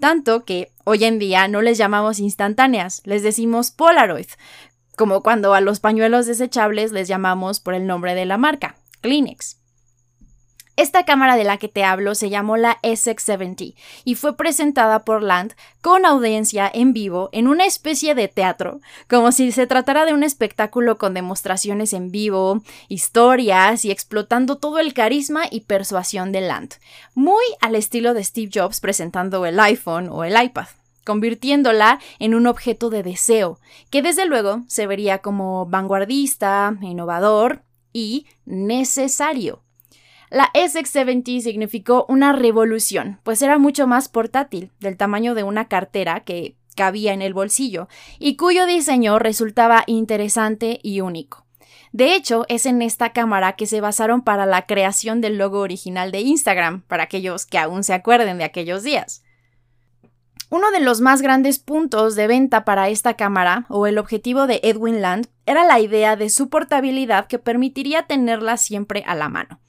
Tanto 0.01 0.45
que 0.45 0.71
hoy 0.85 1.05
en 1.05 1.19
día 1.19 1.49
no 1.49 1.63
les 1.63 1.79
llamamos 1.79 2.21
instantáneas, 2.21 3.03
les 3.05 3.23
decimos 3.23 3.71
Polaroid, 3.71 4.29
como 4.97 5.23
cuando 5.23 5.55
a 5.55 5.61
los 5.61 5.81
pañuelos 5.81 6.27
desechables 6.27 6.93
les 6.93 7.09
llamamos 7.09 7.61
por 7.61 7.75
el 7.75 7.87
nombre 7.87 8.15
de 8.15 8.27
la 8.27 8.37
marca, 8.37 8.77
Kleenex. 9.01 9.58
Esta 10.79 11.05
cámara 11.05 11.35
de 11.35 11.43
la 11.43 11.57
que 11.57 11.67
te 11.67 11.83
hablo 11.83 12.15
se 12.15 12.31
llamó 12.31 12.57
la 12.57 12.81
SX70 12.83 13.75
y 14.05 14.15
fue 14.15 14.37
presentada 14.37 15.05
por 15.05 15.25
Land 15.25 15.57
con 15.81 16.07
audiencia 16.07 16.71
en 16.73 16.93
vivo 16.93 17.31
en 17.33 17.49
una 17.49 17.67
especie 17.67 18.15
de 18.15 18.29
teatro, 18.29 18.81
como 19.11 19.33
si 19.33 19.51
se 19.51 19.67
tratara 19.67 20.05
de 20.05 20.15
un 20.15 20.23
espectáculo 20.23 20.97
con 20.97 21.15
demostraciones 21.15 21.93
en 21.95 22.13
vivo, 22.13 22.63
historias 22.87 23.85
y 23.85 23.91
explotando 23.91 24.59
todo 24.59 24.79
el 24.79 24.95
carisma 24.95 25.43
y 25.51 25.63
persuasión 25.63 26.31
de 26.31 26.43
Land, 26.43 26.75
muy 27.13 27.43
al 27.61 27.75
estilo 27.75 28.15
de 28.15 28.23
Steve 28.23 28.53
Jobs 28.55 28.79
presentando 28.79 29.45
el 29.47 29.59
iPhone 29.59 30.09
o 30.09 30.23
el 30.23 30.41
iPad 30.41 30.69
convirtiéndola 31.03 31.99
en 32.21 32.37
un 32.37 32.47
objeto 32.47 32.89
de 32.89 33.03
deseo, 33.03 33.59
que 33.91 34.01
desde 34.01 34.27
luego 34.27 34.63
se 34.69 34.87
vería 34.87 35.19
como 35.19 35.67
vanguardista, 35.67 36.77
innovador 36.83 37.65
y 37.93 38.27
necesario. 38.45 39.65
La 40.31 40.51
SX70 40.53 41.41
significó 41.41 42.05
una 42.09 42.33
revolución, 42.33 43.21
pues 43.23 43.41
era 43.41 43.59
mucho 43.59 43.87
más 43.87 44.09
portátil, 44.09 44.71
del 44.81 44.97
tamaño 44.97 45.35
de 45.35 45.43
una 45.43 45.69
cartera 45.69 46.21
que 46.21 46.57
cabía 46.77 47.13
en 47.13 47.23
el 47.23 47.35
bolsillo, 47.35 47.89
y 48.19 48.37
cuyo 48.37 48.67
diseño 48.67 49.19
resultaba 49.19 49.85
interesante 49.87 50.81
y 50.83 51.01
único. 51.01 51.47
De 51.93 52.15
hecho, 52.15 52.45
es 52.49 52.67
en 52.67 52.83
esta 52.83 53.13
cámara 53.13 53.55
que 53.55 53.67
se 53.67 53.81
basaron 53.81 54.23
para 54.23 54.45
la 54.45 54.67
creación 54.67 55.21
del 55.21 55.39
logo 55.39 55.61
original 55.61 56.13
de 56.13 56.21
Instagram, 56.21 56.83
para 56.83 57.05
aquellos 57.05 57.47
que 57.47 57.59
aún 57.59 57.83
se 57.83 57.95
acuerden 57.95 58.39
de 58.39 58.45
aquellos 58.45 58.83
días. 58.83 59.23
Uno 60.51 60.71
de 60.71 60.81
los 60.81 61.01
más 61.01 61.21
grandes 61.21 61.59
puntos 61.59 62.15
de 62.15 62.27
venta 62.27 62.65
para 62.65 62.89
esta 62.89 63.15
cámara, 63.15 63.67
o 63.69 63.87
el 63.87 63.99
objetivo 63.99 64.47
de 64.47 64.61
Edwin 64.63 65.01
Land, 65.01 65.29
era 65.47 65.65
la 65.65 65.81
idea 65.81 66.17
de 66.17 66.31
su 66.31 66.49
portabilidad 66.49 67.27
que 67.27 67.39
permitiría 67.39 68.05
tenerla 68.05 68.57
siempre 68.57 69.03
a 69.07 69.15
la 69.15 69.29
mano. 69.29 69.61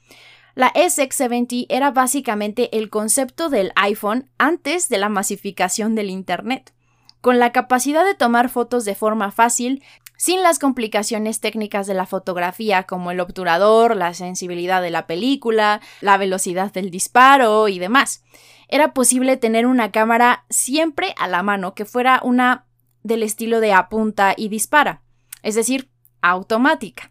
La 0.54 0.72
SX70 0.72 1.66
era 1.68 1.90
básicamente 1.90 2.76
el 2.76 2.90
concepto 2.90 3.48
del 3.48 3.72
iPhone 3.76 4.30
antes 4.38 4.88
de 4.88 4.98
la 4.98 5.08
masificación 5.08 5.94
del 5.94 6.10
Internet, 6.10 6.74
con 7.20 7.38
la 7.38 7.52
capacidad 7.52 8.04
de 8.04 8.14
tomar 8.14 8.48
fotos 8.48 8.84
de 8.84 8.94
forma 8.94 9.30
fácil, 9.30 9.82
sin 10.16 10.42
las 10.42 10.58
complicaciones 10.58 11.40
técnicas 11.40 11.86
de 11.86 11.94
la 11.94 12.04
fotografía 12.04 12.82
como 12.82 13.10
el 13.10 13.20
obturador, 13.20 13.96
la 13.96 14.12
sensibilidad 14.12 14.82
de 14.82 14.90
la 14.90 15.06
película, 15.06 15.80
la 16.00 16.18
velocidad 16.18 16.72
del 16.72 16.90
disparo 16.90 17.68
y 17.68 17.78
demás. 17.78 18.22
Era 18.68 18.92
posible 18.92 19.36
tener 19.36 19.66
una 19.66 19.90
cámara 19.92 20.44
siempre 20.50 21.14
a 21.18 21.26
la 21.26 21.42
mano 21.42 21.74
que 21.74 21.84
fuera 21.84 22.20
una 22.22 22.66
del 23.02 23.22
estilo 23.22 23.60
de 23.60 23.72
apunta 23.72 24.34
y 24.36 24.48
dispara, 24.48 25.02
es 25.42 25.54
decir, 25.54 25.90
automática. 26.20 27.09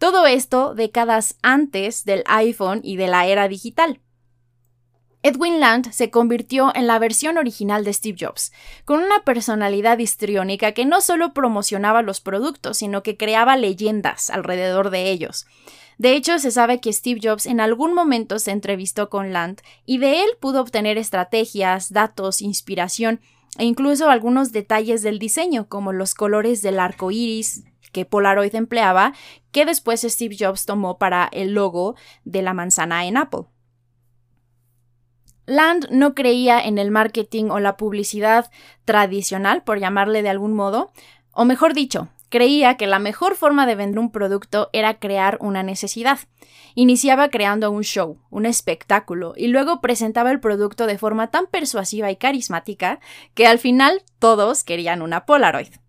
Todo 0.00 0.26
esto 0.26 0.74
décadas 0.74 1.36
antes 1.42 2.06
del 2.06 2.24
iPhone 2.24 2.80
y 2.82 2.96
de 2.96 3.06
la 3.06 3.26
era 3.26 3.48
digital. 3.48 4.00
Edwin 5.22 5.60
Land 5.60 5.92
se 5.92 6.10
convirtió 6.10 6.74
en 6.74 6.86
la 6.86 6.98
versión 6.98 7.36
original 7.36 7.84
de 7.84 7.92
Steve 7.92 8.16
Jobs, 8.18 8.50
con 8.86 9.00
una 9.00 9.24
personalidad 9.24 9.98
histriónica 9.98 10.72
que 10.72 10.86
no 10.86 11.02
solo 11.02 11.34
promocionaba 11.34 12.00
los 12.00 12.22
productos, 12.22 12.78
sino 12.78 13.02
que 13.02 13.18
creaba 13.18 13.58
leyendas 13.58 14.30
alrededor 14.30 14.88
de 14.88 15.10
ellos. 15.10 15.46
De 15.98 16.14
hecho, 16.14 16.38
se 16.38 16.50
sabe 16.50 16.80
que 16.80 16.94
Steve 16.94 17.20
Jobs 17.22 17.44
en 17.44 17.60
algún 17.60 17.92
momento 17.92 18.38
se 18.38 18.52
entrevistó 18.52 19.10
con 19.10 19.34
Land 19.34 19.60
y 19.84 19.98
de 19.98 20.22
él 20.22 20.30
pudo 20.40 20.62
obtener 20.62 20.96
estrategias, 20.96 21.92
datos, 21.92 22.40
inspiración 22.40 23.20
e 23.58 23.66
incluso 23.66 24.08
algunos 24.08 24.50
detalles 24.50 25.02
del 25.02 25.18
diseño, 25.18 25.68
como 25.68 25.92
los 25.92 26.14
colores 26.14 26.62
del 26.62 26.80
arco 26.80 27.10
iris, 27.10 27.64
que 27.92 28.04
Polaroid 28.04 28.54
empleaba, 28.54 29.12
que 29.52 29.64
después 29.64 30.02
Steve 30.02 30.36
Jobs 30.38 30.66
tomó 30.66 30.98
para 30.98 31.28
el 31.32 31.54
logo 31.54 31.96
de 32.24 32.42
la 32.42 32.54
manzana 32.54 33.06
en 33.06 33.16
Apple. 33.16 33.46
Land 35.46 35.88
no 35.90 36.14
creía 36.14 36.60
en 36.60 36.78
el 36.78 36.92
marketing 36.92 37.46
o 37.50 37.58
la 37.58 37.76
publicidad 37.76 38.50
tradicional, 38.84 39.64
por 39.64 39.80
llamarle 39.80 40.22
de 40.22 40.28
algún 40.28 40.54
modo, 40.54 40.92
o 41.32 41.44
mejor 41.44 41.74
dicho, 41.74 42.08
creía 42.28 42.76
que 42.76 42.86
la 42.86 43.00
mejor 43.00 43.34
forma 43.34 43.66
de 43.66 43.74
vender 43.74 43.98
un 43.98 44.12
producto 44.12 44.70
era 44.72 44.98
crear 45.00 45.36
una 45.40 45.62
necesidad. 45.62 46.20
Iniciaba 46.76 47.30
creando 47.30 47.70
un 47.70 47.82
show, 47.82 48.18
un 48.30 48.46
espectáculo, 48.46 49.34
y 49.36 49.48
luego 49.48 49.80
presentaba 49.80 50.30
el 50.30 50.38
producto 50.38 50.86
de 50.86 50.98
forma 50.98 51.32
tan 51.32 51.46
persuasiva 51.48 52.10
y 52.12 52.16
carismática 52.16 53.00
que 53.34 53.48
al 53.48 53.58
final 53.58 54.02
todos 54.20 54.62
querían 54.62 55.02
una 55.02 55.26
Polaroid. 55.26 55.79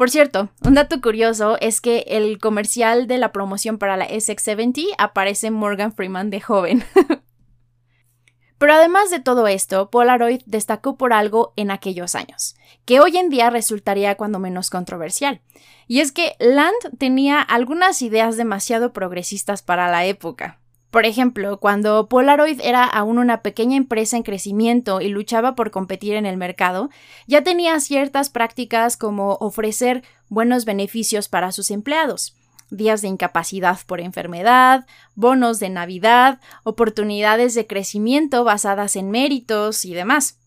Por 0.00 0.08
cierto, 0.08 0.48
un 0.64 0.72
dato 0.72 0.98
curioso 1.02 1.58
es 1.60 1.82
que 1.82 2.06
el 2.08 2.38
comercial 2.38 3.06
de 3.06 3.18
la 3.18 3.32
promoción 3.32 3.76
para 3.76 3.98
la 3.98 4.08
SX70 4.08 4.94
aparece 4.96 5.50
Morgan 5.50 5.92
Freeman 5.92 6.30
de 6.30 6.40
joven. 6.40 6.82
Pero 8.56 8.72
además 8.72 9.10
de 9.10 9.20
todo 9.20 9.46
esto, 9.46 9.90
Polaroid 9.90 10.40
destacó 10.46 10.96
por 10.96 11.12
algo 11.12 11.52
en 11.56 11.70
aquellos 11.70 12.14
años, 12.14 12.56
que 12.86 12.98
hoy 12.98 13.18
en 13.18 13.28
día 13.28 13.50
resultaría 13.50 14.14
cuando 14.14 14.38
menos 14.38 14.70
controversial. 14.70 15.42
Y 15.86 16.00
es 16.00 16.12
que 16.12 16.34
Land 16.38 16.96
tenía 16.96 17.42
algunas 17.42 18.00
ideas 18.00 18.38
demasiado 18.38 18.94
progresistas 18.94 19.60
para 19.60 19.90
la 19.90 20.06
época. 20.06 20.60
Por 20.90 21.06
ejemplo, 21.06 21.60
cuando 21.60 22.08
Polaroid 22.08 22.60
era 22.62 22.84
aún 22.84 23.18
una 23.18 23.42
pequeña 23.42 23.76
empresa 23.76 24.16
en 24.16 24.24
crecimiento 24.24 25.00
y 25.00 25.08
luchaba 25.08 25.54
por 25.54 25.70
competir 25.70 26.14
en 26.14 26.26
el 26.26 26.36
mercado, 26.36 26.90
ya 27.28 27.42
tenía 27.42 27.78
ciertas 27.78 28.28
prácticas 28.28 28.96
como 28.96 29.34
ofrecer 29.34 30.02
buenos 30.28 30.64
beneficios 30.64 31.28
para 31.28 31.52
sus 31.52 31.70
empleados, 31.70 32.34
días 32.70 33.02
de 33.02 33.08
incapacidad 33.08 33.78
por 33.86 34.00
enfermedad, 34.00 34.84
bonos 35.14 35.60
de 35.60 35.70
Navidad, 35.70 36.40
oportunidades 36.64 37.54
de 37.54 37.68
crecimiento 37.68 38.42
basadas 38.42 38.96
en 38.96 39.12
méritos 39.12 39.84
y 39.84 39.94
demás. 39.94 40.38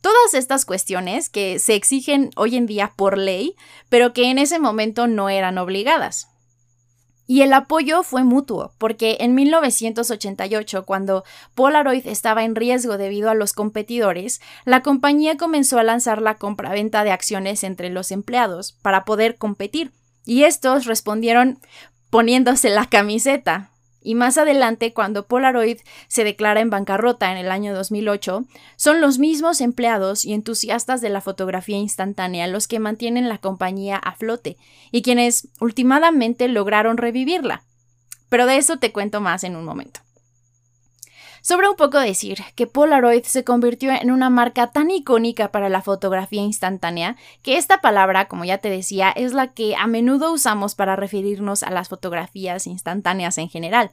Todas 0.00 0.34
estas 0.34 0.64
cuestiones 0.64 1.28
que 1.28 1.60
se 1.60 1.76
exigen 1.76 2.30
hoy 2.34 2.56
en 2.56 2.66
día 2.66 2.92
por 2.96 3.16
ley, 3.16 3.54
pero 3.88 4.12
que 4.12 4.30
en 4.30 4.38
ese 4.38 4.58
momento 4.58 5.06
no 5.06 5.28
eran 5.28 5.58
obligadas. 5.58 6.31
Y 7.26 7.42
el 7.42 7.52
apoyo 7.52 8.02
fue 8.02 8.24
mutuo, 8.24 8.72
porque 8.78 9.18
en 9.20 9.34
1988, 9.34 10.84
cuando 10.84 11.24
Polaroid 11.54 12.06
estaba 12.06 12.44
en 12.44 12.54
riesgo 12.54 12.98
debido 12.98 13.30
a 13.30 13.34
los 13.34 13.52
competidores, 13.52 14.40
la 14.64 14.82
compañía 14.82 15.36
comenzó 15.36 15.78
a 15.78 15.84
lanzar 15.84 16.20
la 16.20 16.34
compraventa 16.34 17.04
de 17.04 17.12
acciones 17.12 17.64
entre 17.64 17.90
los 17.90 18.10
empleados 18.10 18.72
para 18.82 19.04
poder 19.04 19.36
competir, 19.36 19.92
y 20.24 20.44
estos 20.44 20.86
respondieron 20.86 21.58
poniéndose 22.10 22.68
la 22.70 22.86
camiseta. 22.86 23.71
Y 24.02 24.14
más 24.14 24.36
adelante, 24.36 24.92
cuando 24.92 25.26
Polaroid 25.26 25.78
se 26.08 26.24
declara 26.24 26.60
en 26.60 26.70
bancarrota 26.70 27.32
en 27.32 27.38
el 27.38 27.50
año 27.50 27.74
2008, 27.74 28.44
son 28.76 29.00
los 29.00 29.18
mismos 29.18 29.60
empleados 29.60 30.24
y 30.24 30.32
entusiastas 30.32 31.00
de 31.00 31.08
la 31.08 31.20
fotografía 31.20 31.78
instantánea 31.78 32.46
los 32.46 32.68
que 32.68 32.78
mantienen 32.78 33.28
la 33.28 33.38
compañía 33.38 33.96
a 33.96 34.12
flote 34.12 34.56
y 34.90 35.02
quienes 35.02 35.48
últimamente 35.60 36.48
lograron 36.48 36.96
revivirla. 36.96 37.64
Pero 38.28 38.46
de 38.46 38.56
eso 38.56 38.78
te 38.78 38.92
cuento 38.92 39.20
más 39.20 39.44
en 39.44 39.56
un 39.56 39.64
momento. 39.64 40.01
Sobra 41.42 41.68
un 41.68 41.76
poco 41.76 41.98
decir 41.98 42.38
que 42.54 42.68
Polaroid 42.68 43.24
se 43.24 43.42
convirtió 43.42 43.90
en 43.90 44.12
una 44.12 44.30
marca 44.30 44.68
tan 44.68 44.92
icónica 44.92 45.50
para 45.50 45.68
la 45.68 45.82
fotografía 45.82 46.40
instantánea 46.40 47.16
que 47.42 47.56
esta 47.56 47.80
palabra, 47.80 48.28
como 48.28 48.44
ya 48.44 48.58
te 48.58 48.70
decía, 48.70 49.10
es 49.10 49.32
la 49.32 49.48
que 49.48 49.74
a 49.74 49.88
menudo 49.88 50.32
usamos 50.32 50.76
para 50.76 50.94
referirnos 50.94 51.64
a 51.64 51.70
las 51.72 51.88
fotografías 51.88 52.68
instantáneas 52.68 53.38
en 53.38 53.48
general. 53.48 53.90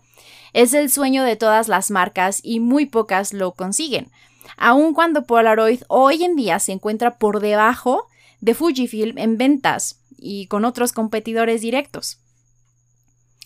Es 0.53 0.75
el 0.75 0.91
sueño 0.91 1.23
de 1.23 1.37
todas 1.37 1.67
las 1.67 1.89
marcas 1.89 2.39
y 2.43 2.59
muy 2.59 2.85
pocas 2.85 3.33
lo 3.33 3.53
consiguen, 3.53 4.11
aun 4.55 4.93
cuando 4.93 5.23
Polaroid 5.23 5.81
hoy 5.87 6.23
en 6.23 6.35
día 6.35 6.59
se 6.59 6.73
encuentra 6.73 7.17
por 7.17 7.39
debajo 7.39 8.07
de 8.41 8.53
Fujifilm 8.53 9.17
en 9.17 9.39
ventas 9.39 9.99
y 10.15 10.45
con 10.45 10.65
otros 10.65 10.93
competidores 10.93 11.61
directos. 11.61 12.19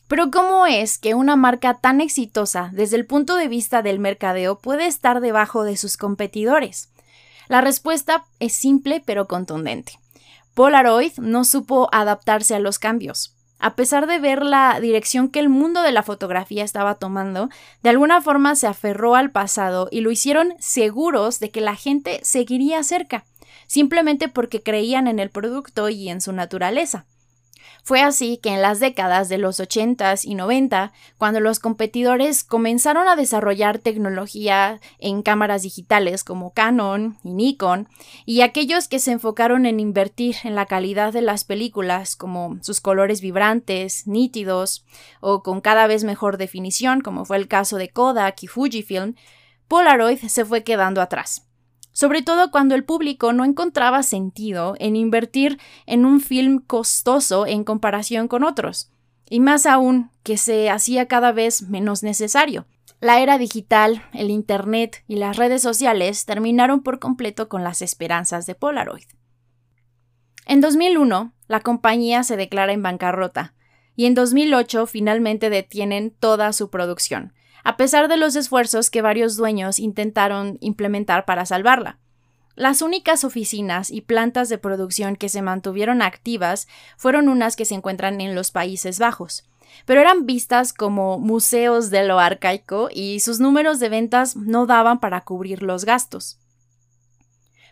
Pero 0.08 0.32
¿cómo 0.32 0.66
es 0.66 0.98
que 0.98 1.16
una 1.16 1.36
marca 1.36 1.76
tan 1.76 2.02
exitosa 2.02 2.70
desde 2.74 2.98
el 2.98 3.06
punto 3.06 3.36
de 3.36 3.48
vista 3.48 3.82
del 3.82 4.00
mercadeo 4.00 4.58
puede 4.58 4.88
estar 4.88 5.22
debajo 5.22 5.64
de 5.64 5.78
sus 5.78 5.98
competidores? 5.98 6.90
La 7.48 7.62
respuesta 7.62 8.26
es 8.40 8.54
simple 8.54 9.02
pero 9.06 9.28
contundente. 9.28 10.00
Polaroid 10.54 11.14
no 11.18 11.46
supo 11.46 11.90
adaptarse 11.92 12.56
a 12.56 12.60
los 12.60 12.80
cambios. 12.80 13.36
A 13.60 13.76
pesar 13.76 14.08
de 14.08 14.20
ver 14.20 14.44
la 14.44 14.80
dirección 14.82 15.30
que 15.30 15.40
el 15.40 15.48
mundo 15.48 15.84
de 15.84 15.94
la 15.94 16.04
fotografía 16.04 16.66
estaba 16.66 16.96
tomando, 16.96 17.50
de 17.82 17.90
alguna 17.90 18.22
forma 18.22 18.56
se 18.56 18.68
aferró 18.68 19.16
al 19.16 19.32
pasado 19.32 19.88
y 19.90 20.02
lo 20.02 20.12
hicieron 20.12 20.54
seguros 20.60 21.40
de 21.40 21.50
que 21.50 21.62
la 21.62 21.76
gente 21.76 22.20
seguiría 22.24 22.84
cerca, 22.84 23.24
simplemente 23.68 24.28
porque 24.28 24.62
creían 24.62 25.08
en 25.08 25.20
el 25.20 25.30
producto 25.30 25.88
y 25.88 26.10
en 26.10 26.20
su 26.20 26.34
naturaleza. 26.34 27.06
Fue 27.86 28.02
así 28.02 28.38
que 28.38 28.50
en 28.50 28.62
las 28.62 28.80
décadas 28.80 29.28
de 29.28 29.38
los 29.38 29.60
80 29.60 30.16
y 30.24 30.36
90, 30.36 30.94
cuando 31.18 31.42
los 31.42 31.60
competidores 31.60 32.46
comenzaron 32.46 33.10
a 33.10 33.18
desarrollar 33.18 33.78
tecnología 33.78 34.80
en 35.00 35.22
cámaras 35.22 35.64
digitales 35.64 36.24
como 36.24 36.54
Canon 36.54 37.18
y 37.26 37.34
Nikon, 37.34 37.90
y 38.26 38.40
aquellos 38.40 38.88
que 38.88 39.00
se 39.00 39.12
enfocaron 39.12 39.66
en 39.66 39.82
invertir 39.82 40.38
en 40.46 40.56
la 40.56 40.66
calidad 40.66 41.12
de 41.12 41.22
las 41.22 41.44
películas 41.44 42.16
como 42.16 42.58
sus 42.62 42.80
colores 42.80 43.20
vibrantes, 43.20 44.08
nítidos 44.08 44.86
o 45.20 45.44
con 45.44 45.60
cada 45.60 45.86
vez 45.86 46.06
mejor 46.06 46.38
definición, 46.38 47.02
como 47.02 47.26
fue 47.26 47.36
el 47.36 47.50
caso 47.50 47.76
de 47.76 47.90
Kodak 47.90 48.44
y 48.44 48.48
Fujifilm, 48.48 49.16
Polaroid 49.68 50.20
se 50.20 50.46
fue 50.46 50.64
quedando 50.64 51.02
atrás 51.02 51.48
sobre 51.94 52.22
todo 52.22 52.52
cuando 52.52 52.76
el 52.76 52.84
público 52.84 53.32
no 53.32 53.46
encontraba 53.46 54.04
sentido 54.04 54.76
en 54.80 54.96
invertir 54.96 55.60
en 55.86 56.06
un 56.06 56.20
film 56.20 56.60
costoso 56.60 57.48
en 57.48 57.64
comparación 57.64 58.28
con 58.28 58.44
otros, 58.44 58.92
y 59.30 59.40
más 59.40 59.66
aún 59.66 60.12
que 60.24 60.38
se 60.38 60.70
hacía 60.70 61.08
cada 61.08 61.32
vez 61.32 61.62
menos 61.62 62.04
necesario. 62.04 62.66
La 63.00 63.20
era 63.20 63.38
digital, 63.38 64.04
el 64.14 64.30
Internet 64.30 65.04
y 65.08 65.18
las 65.18 65.38
redes 65.38 65.62
sociales 65.62 66.26
terminaron 66.26 66.84
por 66.84 67.00
completo 67.00 67.50
con 67.50 67.64
las 67.64 67.82
esperanzas 67.82 68.46
de 68.46 68.56
Polaroid. 68.56 69.06
En 70.46 70.62
2001, 70.62 71.34
la 71.48 71.60
compañía 71.62 72.24
se 72.24 72.38
declara 72.38 72.74
en 72.74 72.84
bancarrota, 72.84 73.54
y 73.96 74.06
en 74.06 74.16
2008 74.16 74.88
finalmente 74.88 75.50
detienen 75.50 76.12
toda 76.12 76.52
su 76.54 76.70
producción, 76.70 77.34
a 77.64 77.78
pesar 77.78 78.08
de 78.08 78.18
los 78.18 78.36
esfuerzos 78.36 78.90
que 78.90 79.02
varios 79.02 79.38
dueños 79.38 79.80
intentaron 79.80 80.58
implementar 80.62 81.26
para 81.26 81.46
salvarla. 81.46 81.98
Las 82.56 82.82
únicas 82.82 83.24
oficinas 83.24 83.90
y 83.90 84.02
plantas 84.02 84.48
de 84.50 84.60
producción 84.60 85.16
que 85.16 85.30
se 85.30 85.42
mantuvieron 85.42 86.02
activas 86.02 86.68
fueron 86.98 87.28
unas 87.30 87.56
que 87.56 87.66
se 87.66 87.74
encuentran 87.74 88.22
en 88.22 88.36
los 88.36 88.52
Países 88.52 89.00
Bajos, 89.00 89.44
pero 89.86 90.02
eran 90.02 90.28
vistas 90.28 90.72
como 90.72 91.18
museos 91.18 91.90
de 91.90 92.04
lo 92.04 92.20
arcaico 92.20 92.90
y 92.94 93.22
sus 93.22 93.40
números 93.40 93.80
de 93.80 93.90
ventas 93.90 94.36
no 94.36 94.68
daban 94.68 95.00
para 95.00 95.22
cubrir 95.22 95.64
los 95.64 95.84
gastos. 95.86 96.38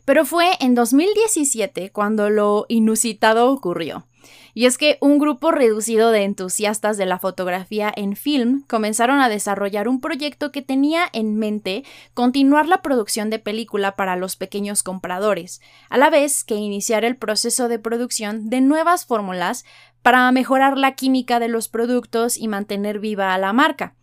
Pero 0.05 0.25
fue 0.25 0.51
en 0.59 0.75
2017 0.75 1.91
cuando 1.91 2.29
lo 2.29 2.65
inusitado 2.69 3.51
ocurrió. 3.51 4.05
Y 4.53 4.65
es 4.65 4.77
que 4.77 4.97
un 5.01 5.17
grupo 5.17 5.51
reducido 5.51 6.11
de 6.11 6.23
entusiastas 6.23 6.97
de 6.97 7.05
la 7.05 7.19
fotografía 7.19 7.91
en 7.95 8.15
film 8.15 8.63
comenzaron 8.67 9.19
a 9.19 9.29
desarrollar 9.29 9.87
un 9.87 10.01
proyecto 10.01 10.51
que 10.51 10.61
tenía 10.61 11.05
en 11.13 11.37
mente 11.37 11.83
continuar 12.13 12.67
la 12.67 12.81
producción 12.81 13.29
de 13.29 13.39
película 13.39 13.95
para 13.95 14.15
los 14.15 14.35
pequeños 14.35 14.83
compradores, 14.83 15.61
a 15.89 15.97
la 15.97 16.09
vez 16.09 16.43
que 16.43 16.55
iniciar 16.55 17.05
el 17.05 17.15
proceso 17.15 17.67
de 17.67 17.79
producción 17.79 18.49
de 18.49 18.61
nuevas 18.61 19.05
fórmulas 19.05 19.65
para 20.01 20.29
mejorar 20.31 20.77
la 20.77 20.95
química 20.95 21.39
de 21.39 21.47
los 21.47 21.67
productos 21.67 22.37
y 22.37 22.47
mantener 22.47 22.99
viva 22.99 23.33
a 23.33 23.37
la 23.37 23.53
marca. 23.53 23.95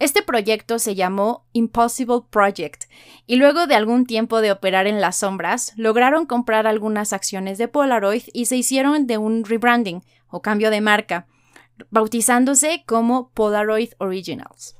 Este 0.00 0.22
proyecto 0.22 0.78
se 0.78 0.94
llamó 0.94 1.46
Impossible 1.52 2.20
Project 2.30 2.84
y 3.26 3.36
luego 3.36 3.66
de 3.66 3.74
algún 3.74 4.06
tiempo 4.06 4.40
de 4.40 4.52
operar 4.52 4.86
en 4.86 5.00
las 5.00 5.16
sombras, 5.16 5.72
lograron 5.76 6.24
comprar 6.26 6.66
algunas 6.66 7.12
acciones 7.12 7.58
de 7.58 7.68
Polaroid 7.68 8.22
y 8.32 8.46
se 8.46 8.56
hicieron 8.56 9.06
de 9.06 9.18
un 9.18 9.44
rebranding 9.44 10.02
o 10.28 10.40
cambio 10.40 10.70
de 10.70 10.80
marca, 10.80 11.26
bautizándose 11.90 12.84
como 12.86 13.30
Polaroid 13.30 13.90
Originals. 13.98 14.77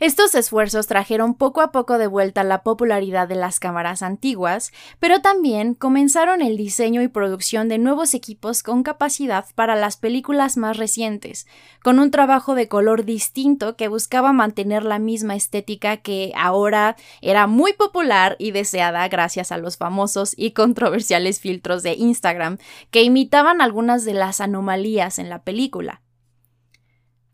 Estos 0.00 0.36
esfuerzos 0.36 0.86
trajeron 0.86 1.34
poco 1.34 1.60
a 1.60 1.72
poco 1.72 1.98
de 1.98 2.06
vuelta 2.06 2.44
la 2.44 2.62
popularidad 2.62 3.26
de 3.26 3.34
las 3.34 3.58
cámaras 3.58 4.02
antiguas, 4.02 4.70
pero 5.00 5.20
también 5.20 5.74
comenzaron 5.74 6.40
el 6.40 6.56
diseño 6.56 7.02
y 7.02 7.08
producción 7.08 7.68
de 7.68 7.78
nuevos 7.78 8.14
equipos 8.14 8.62
con 8.62 8.84
capacidad 8.84 9.46
para 9.56 9.74
las 9.74 9.96
películas 9.96 10.56
más 10.56 10.76
recientes, 10.76 11.48
con 11.82 11.98
un 11.98 12.12
trabajo 12.12 12.54
de 12.54 12.68
color 12.68 13.04
distinto 13.04 13.74
que 13.74 13.88
buscaba 13.88 14.32
mantener 14.32 14.84
la 14.84 15.00
misma 15.00 15.34
estética 15.34 15.96
que 15.96 16.32
ahora 16.36 16.94
era 17.20 17.48
muy 17.48 17.72
popular 17.72 18.36
y 18.38 18.52
deseada 18.52 19.08
gracias 19.08 19.50
a 19.50 19.58
los 19.58 19.78
famosos 19.78 20.32
y 20.36 20.52
controversiales 20.52 21.40
filtros 21.40 21.82
de 21.82 21.94
Instagram 21.94 22.58
que 22.92 23.02
imitaban 23.02 23.60
algunas 23.60 24.04
de 24.04 24.14
las 24.14 24.40
anomalías 24.40 25.18
en 25.18 25.28
la 25.28 25.42
película. 25.42 26.02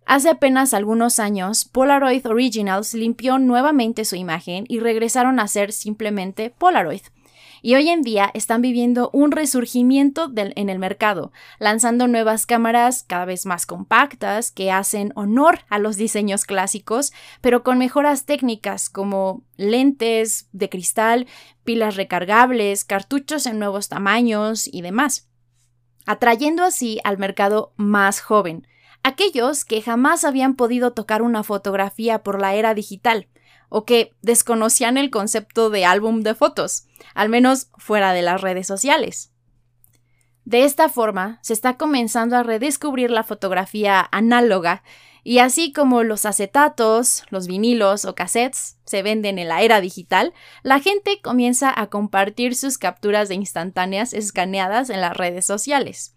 Hace 0.07 0.29
apenas 0.29 0.75
algunos 0.75 1.19
años, 1.19 1.65
Polaroid 1.65 2.27
Originals 2.27 2.93
limpió 2.93 3.39
nuevamente 3.39 4.05
su 4.05 4.17
imagen 4.17 4.67
y 4.69 4.81
regresaron 4.81 5.41
a 5.41 5.49
ser 5.49 5.73
simplemente 5.73 6.51
Polaroid. 6.51 7.01
Y 7.63 7.77
hoy 7.77 7.89
en 7.89 8.03
día 8.03 8.31
están 8.35 8.61
viviendo 8.61 9.09
un 9.15 9.33
resurgimiento 9.33 10.31
en 10.37 10.69
el 10.69 10.79
mercado, 10.79 11.33
lanzando 11.59 12.07
nuevas 12.07 12.45
cámaras 12.45 13.05
cada 13.05 13.25
vez 13.25 13.47
más 13.47 13.65
compactas 13.65 14.51
que 14.51 14.71
hacen 14.71 15.13
honor 15.15 15.61
a 15.71 15.79
los 15.79 15.97
diseños 15.97 16.45
clásicos, 16.45 17.15
pero 17.41 17.63
con 17.63 17.79
mejoras 17.79 18.27
técnicas 18.27 18.91
como 18.91 19.43
lentes 19.57 20.51
de 20.53 20.69
cristal, 20.69 21.27
pilas 21.65 21.97
recargables, 21.97 22.85
cartuchos 22.85 23.47
en 23.47 23.59
nuevos 23.59 23.89
tamaños 23.89 24.69
y 24.71 24.83
demás, 24.83 25.31
atrayendo 26.05 26.65
así 26.65 27.01
al 27.03 27.17
mercado 27.17 27.73
más 27.77 28.21
joven 28.21 28.67
aquellos 29.05 29.65
que 29.65 29.83
jamás 29.83 30.25
habían 30.25 30.57
podido 30.57 30.93
tocar 30.93 31.23
una 31.23 31.45
fotografía 31.45 32.25
por 32.25 32.41
la 32.41 32.55
era 32.55 32.75
digital 32.75 33.29
o 33.69 33.85
que 33.85 34.13
desconocían 34.23 34.97
el 34.97 35.11
concepto 35.11 35.71
de 35.71 35.85
álbum 35.85 36.23
de 36.23 36.35
fotos, 36.35 36.87
al 37.15 37.29
menos 37.29 37.69
fuera 37.77 38.13
de 38.13 38.23
las 38.23 38.41
redes 38.41 38.67
sociales. 38.67 39.31
De 40.45 40.65
esta 40.65 40.89
forma, 40.89 41.39
se 41.43 41.53
está 41.53 41.77
comenzando 41.77 42.37
a 42.37 42.43
redescubrir 42.43 43.11
la 43.11 43.25
fotografía 43.25 44.07
análoga 44.11 44.83
y 45.23 45.39
así 45.39 45.73
como 45.73 46.03
los 46.03 46.27
acetatos, 46.27 47.25
los 47.31 47.47
vinilos 47.47 48.05
o 48.05 48.15
cassettes 48.15 48.79
se 48.85 49.03
venden 49.03 49.39
en 49.39 49.49
la 49.49 49.63
era 49.63 49.81
digital, 49.81 50.35
la 50.63 50.81
gente 50.81 51.21
comienza 51.23 51.73
a 51.75 51.89
compartir 51.89 52.55
sus 52.55 52.77
capturas 52.77 53.29
de 53.29 53.35
instantáneas 53.35 54.13
escaneadas 54.13 54.91
en 54.91 55.01
las 55.01 55.17
redes 55.17 55.47
sociales. 55.47 56.15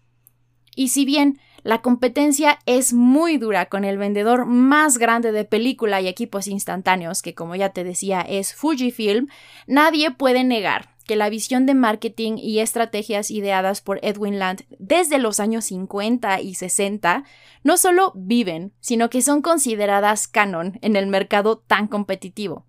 Y 0.76 0.88
si 0.88 1.06
bien 1.06 1.40
la 1.62 1.82
competencia 1.82 2.58
es 2.66 2.92
muy 2.92 3.36
dura 3.36 3.66
con 3.66 3.84
el 3.84 3.98
vendedor 3.98 4.46
más 4.46 4.98
grande 4.98 5.32
de 5.32 5.44
película 5.44 6.00
y 6.00 6.08
equipos 6.08 6.46
instantáneos, 6.46 7.22
que 7.22 7.34
como 7.34 7.56
ya 7.56 7.70
te 7.70 7.84
decía 7.84 8.20
es 8.20 8.54
Fujifilm, 8.54 9.28
nadie 9.66 10.10
puede 10.10 10.44
negar 10.44 10.96
que 11.08 11.16
la 11.16 11.30
visión 11.30 11.66
de 11.66 11.74
marketing 11.74 12.36
y 12.36 12.60
estrategias 12.60 13.30
ideadas 13.30 13.80
por 13.80 13.98
Edwin 14.02 14.38
Land 14.38 14.66
desde 14.78 15.18
los 15.18 15.40
años 15.40 15.64
50 15.64 16.40
y 16.42 16.54
60 16.54 17.24
no 17.64 17.76
solo 17.78 18.12
viven, 18.14 18.74
sino 18.80 19.08
que 19.10 19.22
son 19.22 19.40
consideradas 19.40 20.28
canon 20.28 20.78
en 20.82 20.96
el 20.96 21.06
mercado 21.06 21.58
tan 21.58 21.88
competitivo. 21.88 22.66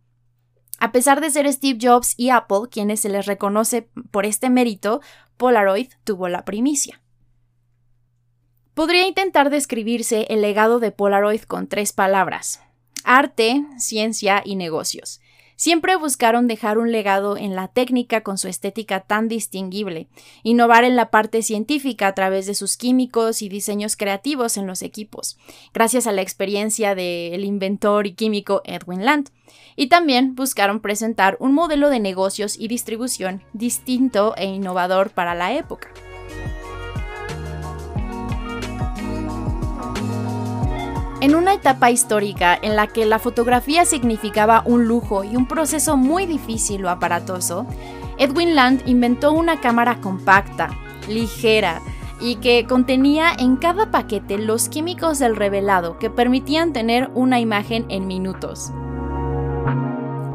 A 0.79 0.93
pesar 0.93 1.19
de 1.19 1.29
ser 1.29 1.51
Steve 1.51 1.79
Jobs 1.81 2.13
y 2.15 2.29
Apple 2.29 2.69
quienes 2.71 3.01
se 3.01 3.09
les 3.09 3.25
reconoce 3.25 3.89
por 4.09 4.25
este 4.25 4.49
mérito, 4.49 5.01
Polaroid 5.35 5.89
tuvo 6.05 6.29
la 6.29 6.45
primicia. 6.45 7.01
Podría 8.79 9.05
intentar 9.05 9.49
describirse 9.49 10.25
el 10.29 10.39
legado 10.39 10.79
de 10.79 10.91
Polaroid 10.91 11.41
con 11.41 11.67
tres 11.67 11.91
palabras. 11.91 12.61
Arte, 13.03 13.65
ciencia 13.77 14.41
y 14.45 14.55
negocios. 14.55 15.19
siempre 15.57 15.97
buscaron 15.97 16.47
dejar 16.47 16.77
un 16.77 16.93
legado 16.93 17.35
en 17.35 17.57
la 17.57 17.67
técnica 17.67 18.21
con 18.21 18.37
su 18.37 18.47
estética 18.47 19.01
tan 19.01 19.27
distinguible, 19.27 20.07
innovar 20.43 20.85
en 20.85 20.95
la 20.95 21.11
parte 21.11 21.41
científica 21.41 22.07
a 22.07 22.15
través 22.15 22.45
de 22.45 22.55
sus 22.55 22.77
químicos 22.77 23.41
y 23.41 23.49
diseños 23.49 23.97
creativos 23.97 24.55
en 24.55 24.65
los 24.65 24.81
equipos, 24.81 25.37
gracias 25.73 26.07
a 26.07 26.13
la 26.13 26.21
experiencia 26.21 26.95
del 26.95 27.43
inventor 27.43 28.07
y 28.07 28.13
químico 28.13 28.61
Edwin 28.63 29.03
Land. 29.03 29.31
Y 29.75 29.87
también 29.87 30.35
buscaron 30.35 30.79
presentar 30.79 31.35
un 31.41 31.51
modelo 31.51 31.89
de 31.89 31.99
negocios 31.99 32.57
y 32.57 32.69
distribución 32.69 33.43
distinto 33.51 34.35
e 34.37 34.45
innovador 34.45 35.09
para 35.09 35.35
la 35.35 35.51
época. 35.51 35.89
En 41.21 41.35
una 41.35 41.53
etapa 41.53 41.91
histórica 41.91 42.57
en 42.61 42.77
la 42.77 42.87
que 42.87 43.05
la 43.05 43.19
fotografía 43.19 43.83
significaba 43.83 44.63
un 44.65 44.87
lujo 44.87 45.25
y 45.25 45.35
un 45.35 45.47
proceso 45.47 45.97
muy 45.97 46.25
difícil 46.25 46.85
o 46.85 46.89
aparatoso, 46.89 47.65
Edwin 48.17 48.55
Land 48.55 48.83
inventó 48.85 49.33
una 49.33 49.59
cámara 49.59 49.99
compacta, 49.99 50.69
ligera 51.09 51.81
y 52.21 52.35
que 52.35 52.65
contenía 52.65 53.33
en 53.37 53.57
cada 53.57 53.91
paquete 53.91 54.37
los 54.37 54.69
químicos 54.69 55.19
del 55.19 55.35
revelado 55.35 55.99
que 55.99 56.09
permitían 56.09 56.71
tener 56.71 57.09
una 57.13 57.41
imagen 57.41 57.85
en 57.89 58.07
minutos. 58.07 58.71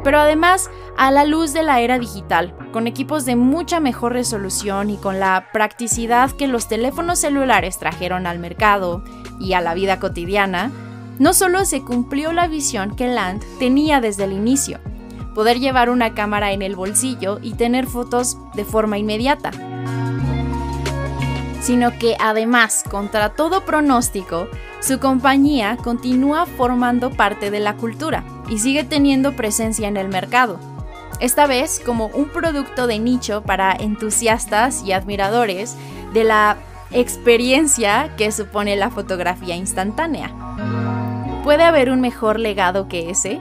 Pero 0.04 0.20
además, 0.20 0.70
a 0.96 1.10
la 1.10 1.24
luz 1.24 1.54
de 1.54 1.62
la 1.62 1.80
era 1.80 1.98
digital, 1.98 2.54
con 2.72 2.86
equipos 2.86 3.24
de 3.24 3.34
mucha 3.34 3.80
mejor 3.80 4.12
resolución 4.12 4.90
y 4.90 4.98
con 4.98 5.18
la 5.18 5.48
practicidad 5.52 6.30
que 6.30 6.46
los 6.46 6.68
teléfonos 6.68 7.18
celulares 7.18 7.78
trajeron 7.78 8.26
al 8.26 8.38
mercado, 8.38 9.02
y 9.40 9.54
a 9.54 9.60
la 9.60 9.74
vida 9.74 9.98
cotidiana, 9.98 10.70
no 11.18 11.32
solo 11.32 11.64
se 11.64 11.82
cumplió 11.82 12.32
la 12.32 12.46
visión 12.46 12.94
que 12.94 13.08
Land 13.08 13.42
tenía 13.58 14.00
desde 14.00 14.24
el 14.24 14.32
inicio, 14.32 14.78
poder 15.34 15.58
llevar 15.58 15.90
una 15.90 16.14
cámara 16.14 16.52
en 16.52 16.62
el 16.62 16.76
bolsillo 16.76 17.38
y 17.42 17.54
tener 17.54 17.86
fotos 17.86 18.36
de 18.54 18.64
forma 18.64 18.98
inmediata, 18.98 19.50
sino 21.60 21.98
que 21.98 22.16
además, 22.20 22.84
contra 22.88 23.30
todo 23.30 23.64
pronóstico, 23.64 24.48
su 24.80 25.00
compañía 25.00 25.76
continúa 25.78 26.46
formando 26.46 27.10
parte 27.10 27.50
de 27.50 27.60
la 27.60 27.74
cultura 27.76 28.22
y 28.48 28.58
sigue 28.58 28.84
teniendo 28.84 29.36
presencia 29.36 29.88
en 29.88 29.96
el 29.96 30.08
mercado. 30.08 30.58
Esta 31.20 31.46
vez 31.46 31.80
como 31.84 32.06
un 32.08 32.28
producto 32.28 32.86
de 32.86 32.98
nicho 32.98 33.42
para 33.42 33.72
entusiastas 33.72 34.82
y 34.82 34.92
admiradores 34.92 35.76
de 36.12 36.24
la 36.24 36.56
experiencia 36.90 38.14
que 38.16 38.32
supone 38.32 38.76
la 38.76 38.90
fotografía 38.90 39.56
instantánea. 39.56 40.32
¿Puede 41.42 41.62
haber 41.62 41.90
un 41.90 42.00
mejor 42.00 42.40
legado 42.40 42.88
que 42.88 43.10
ese? 43.10 43.38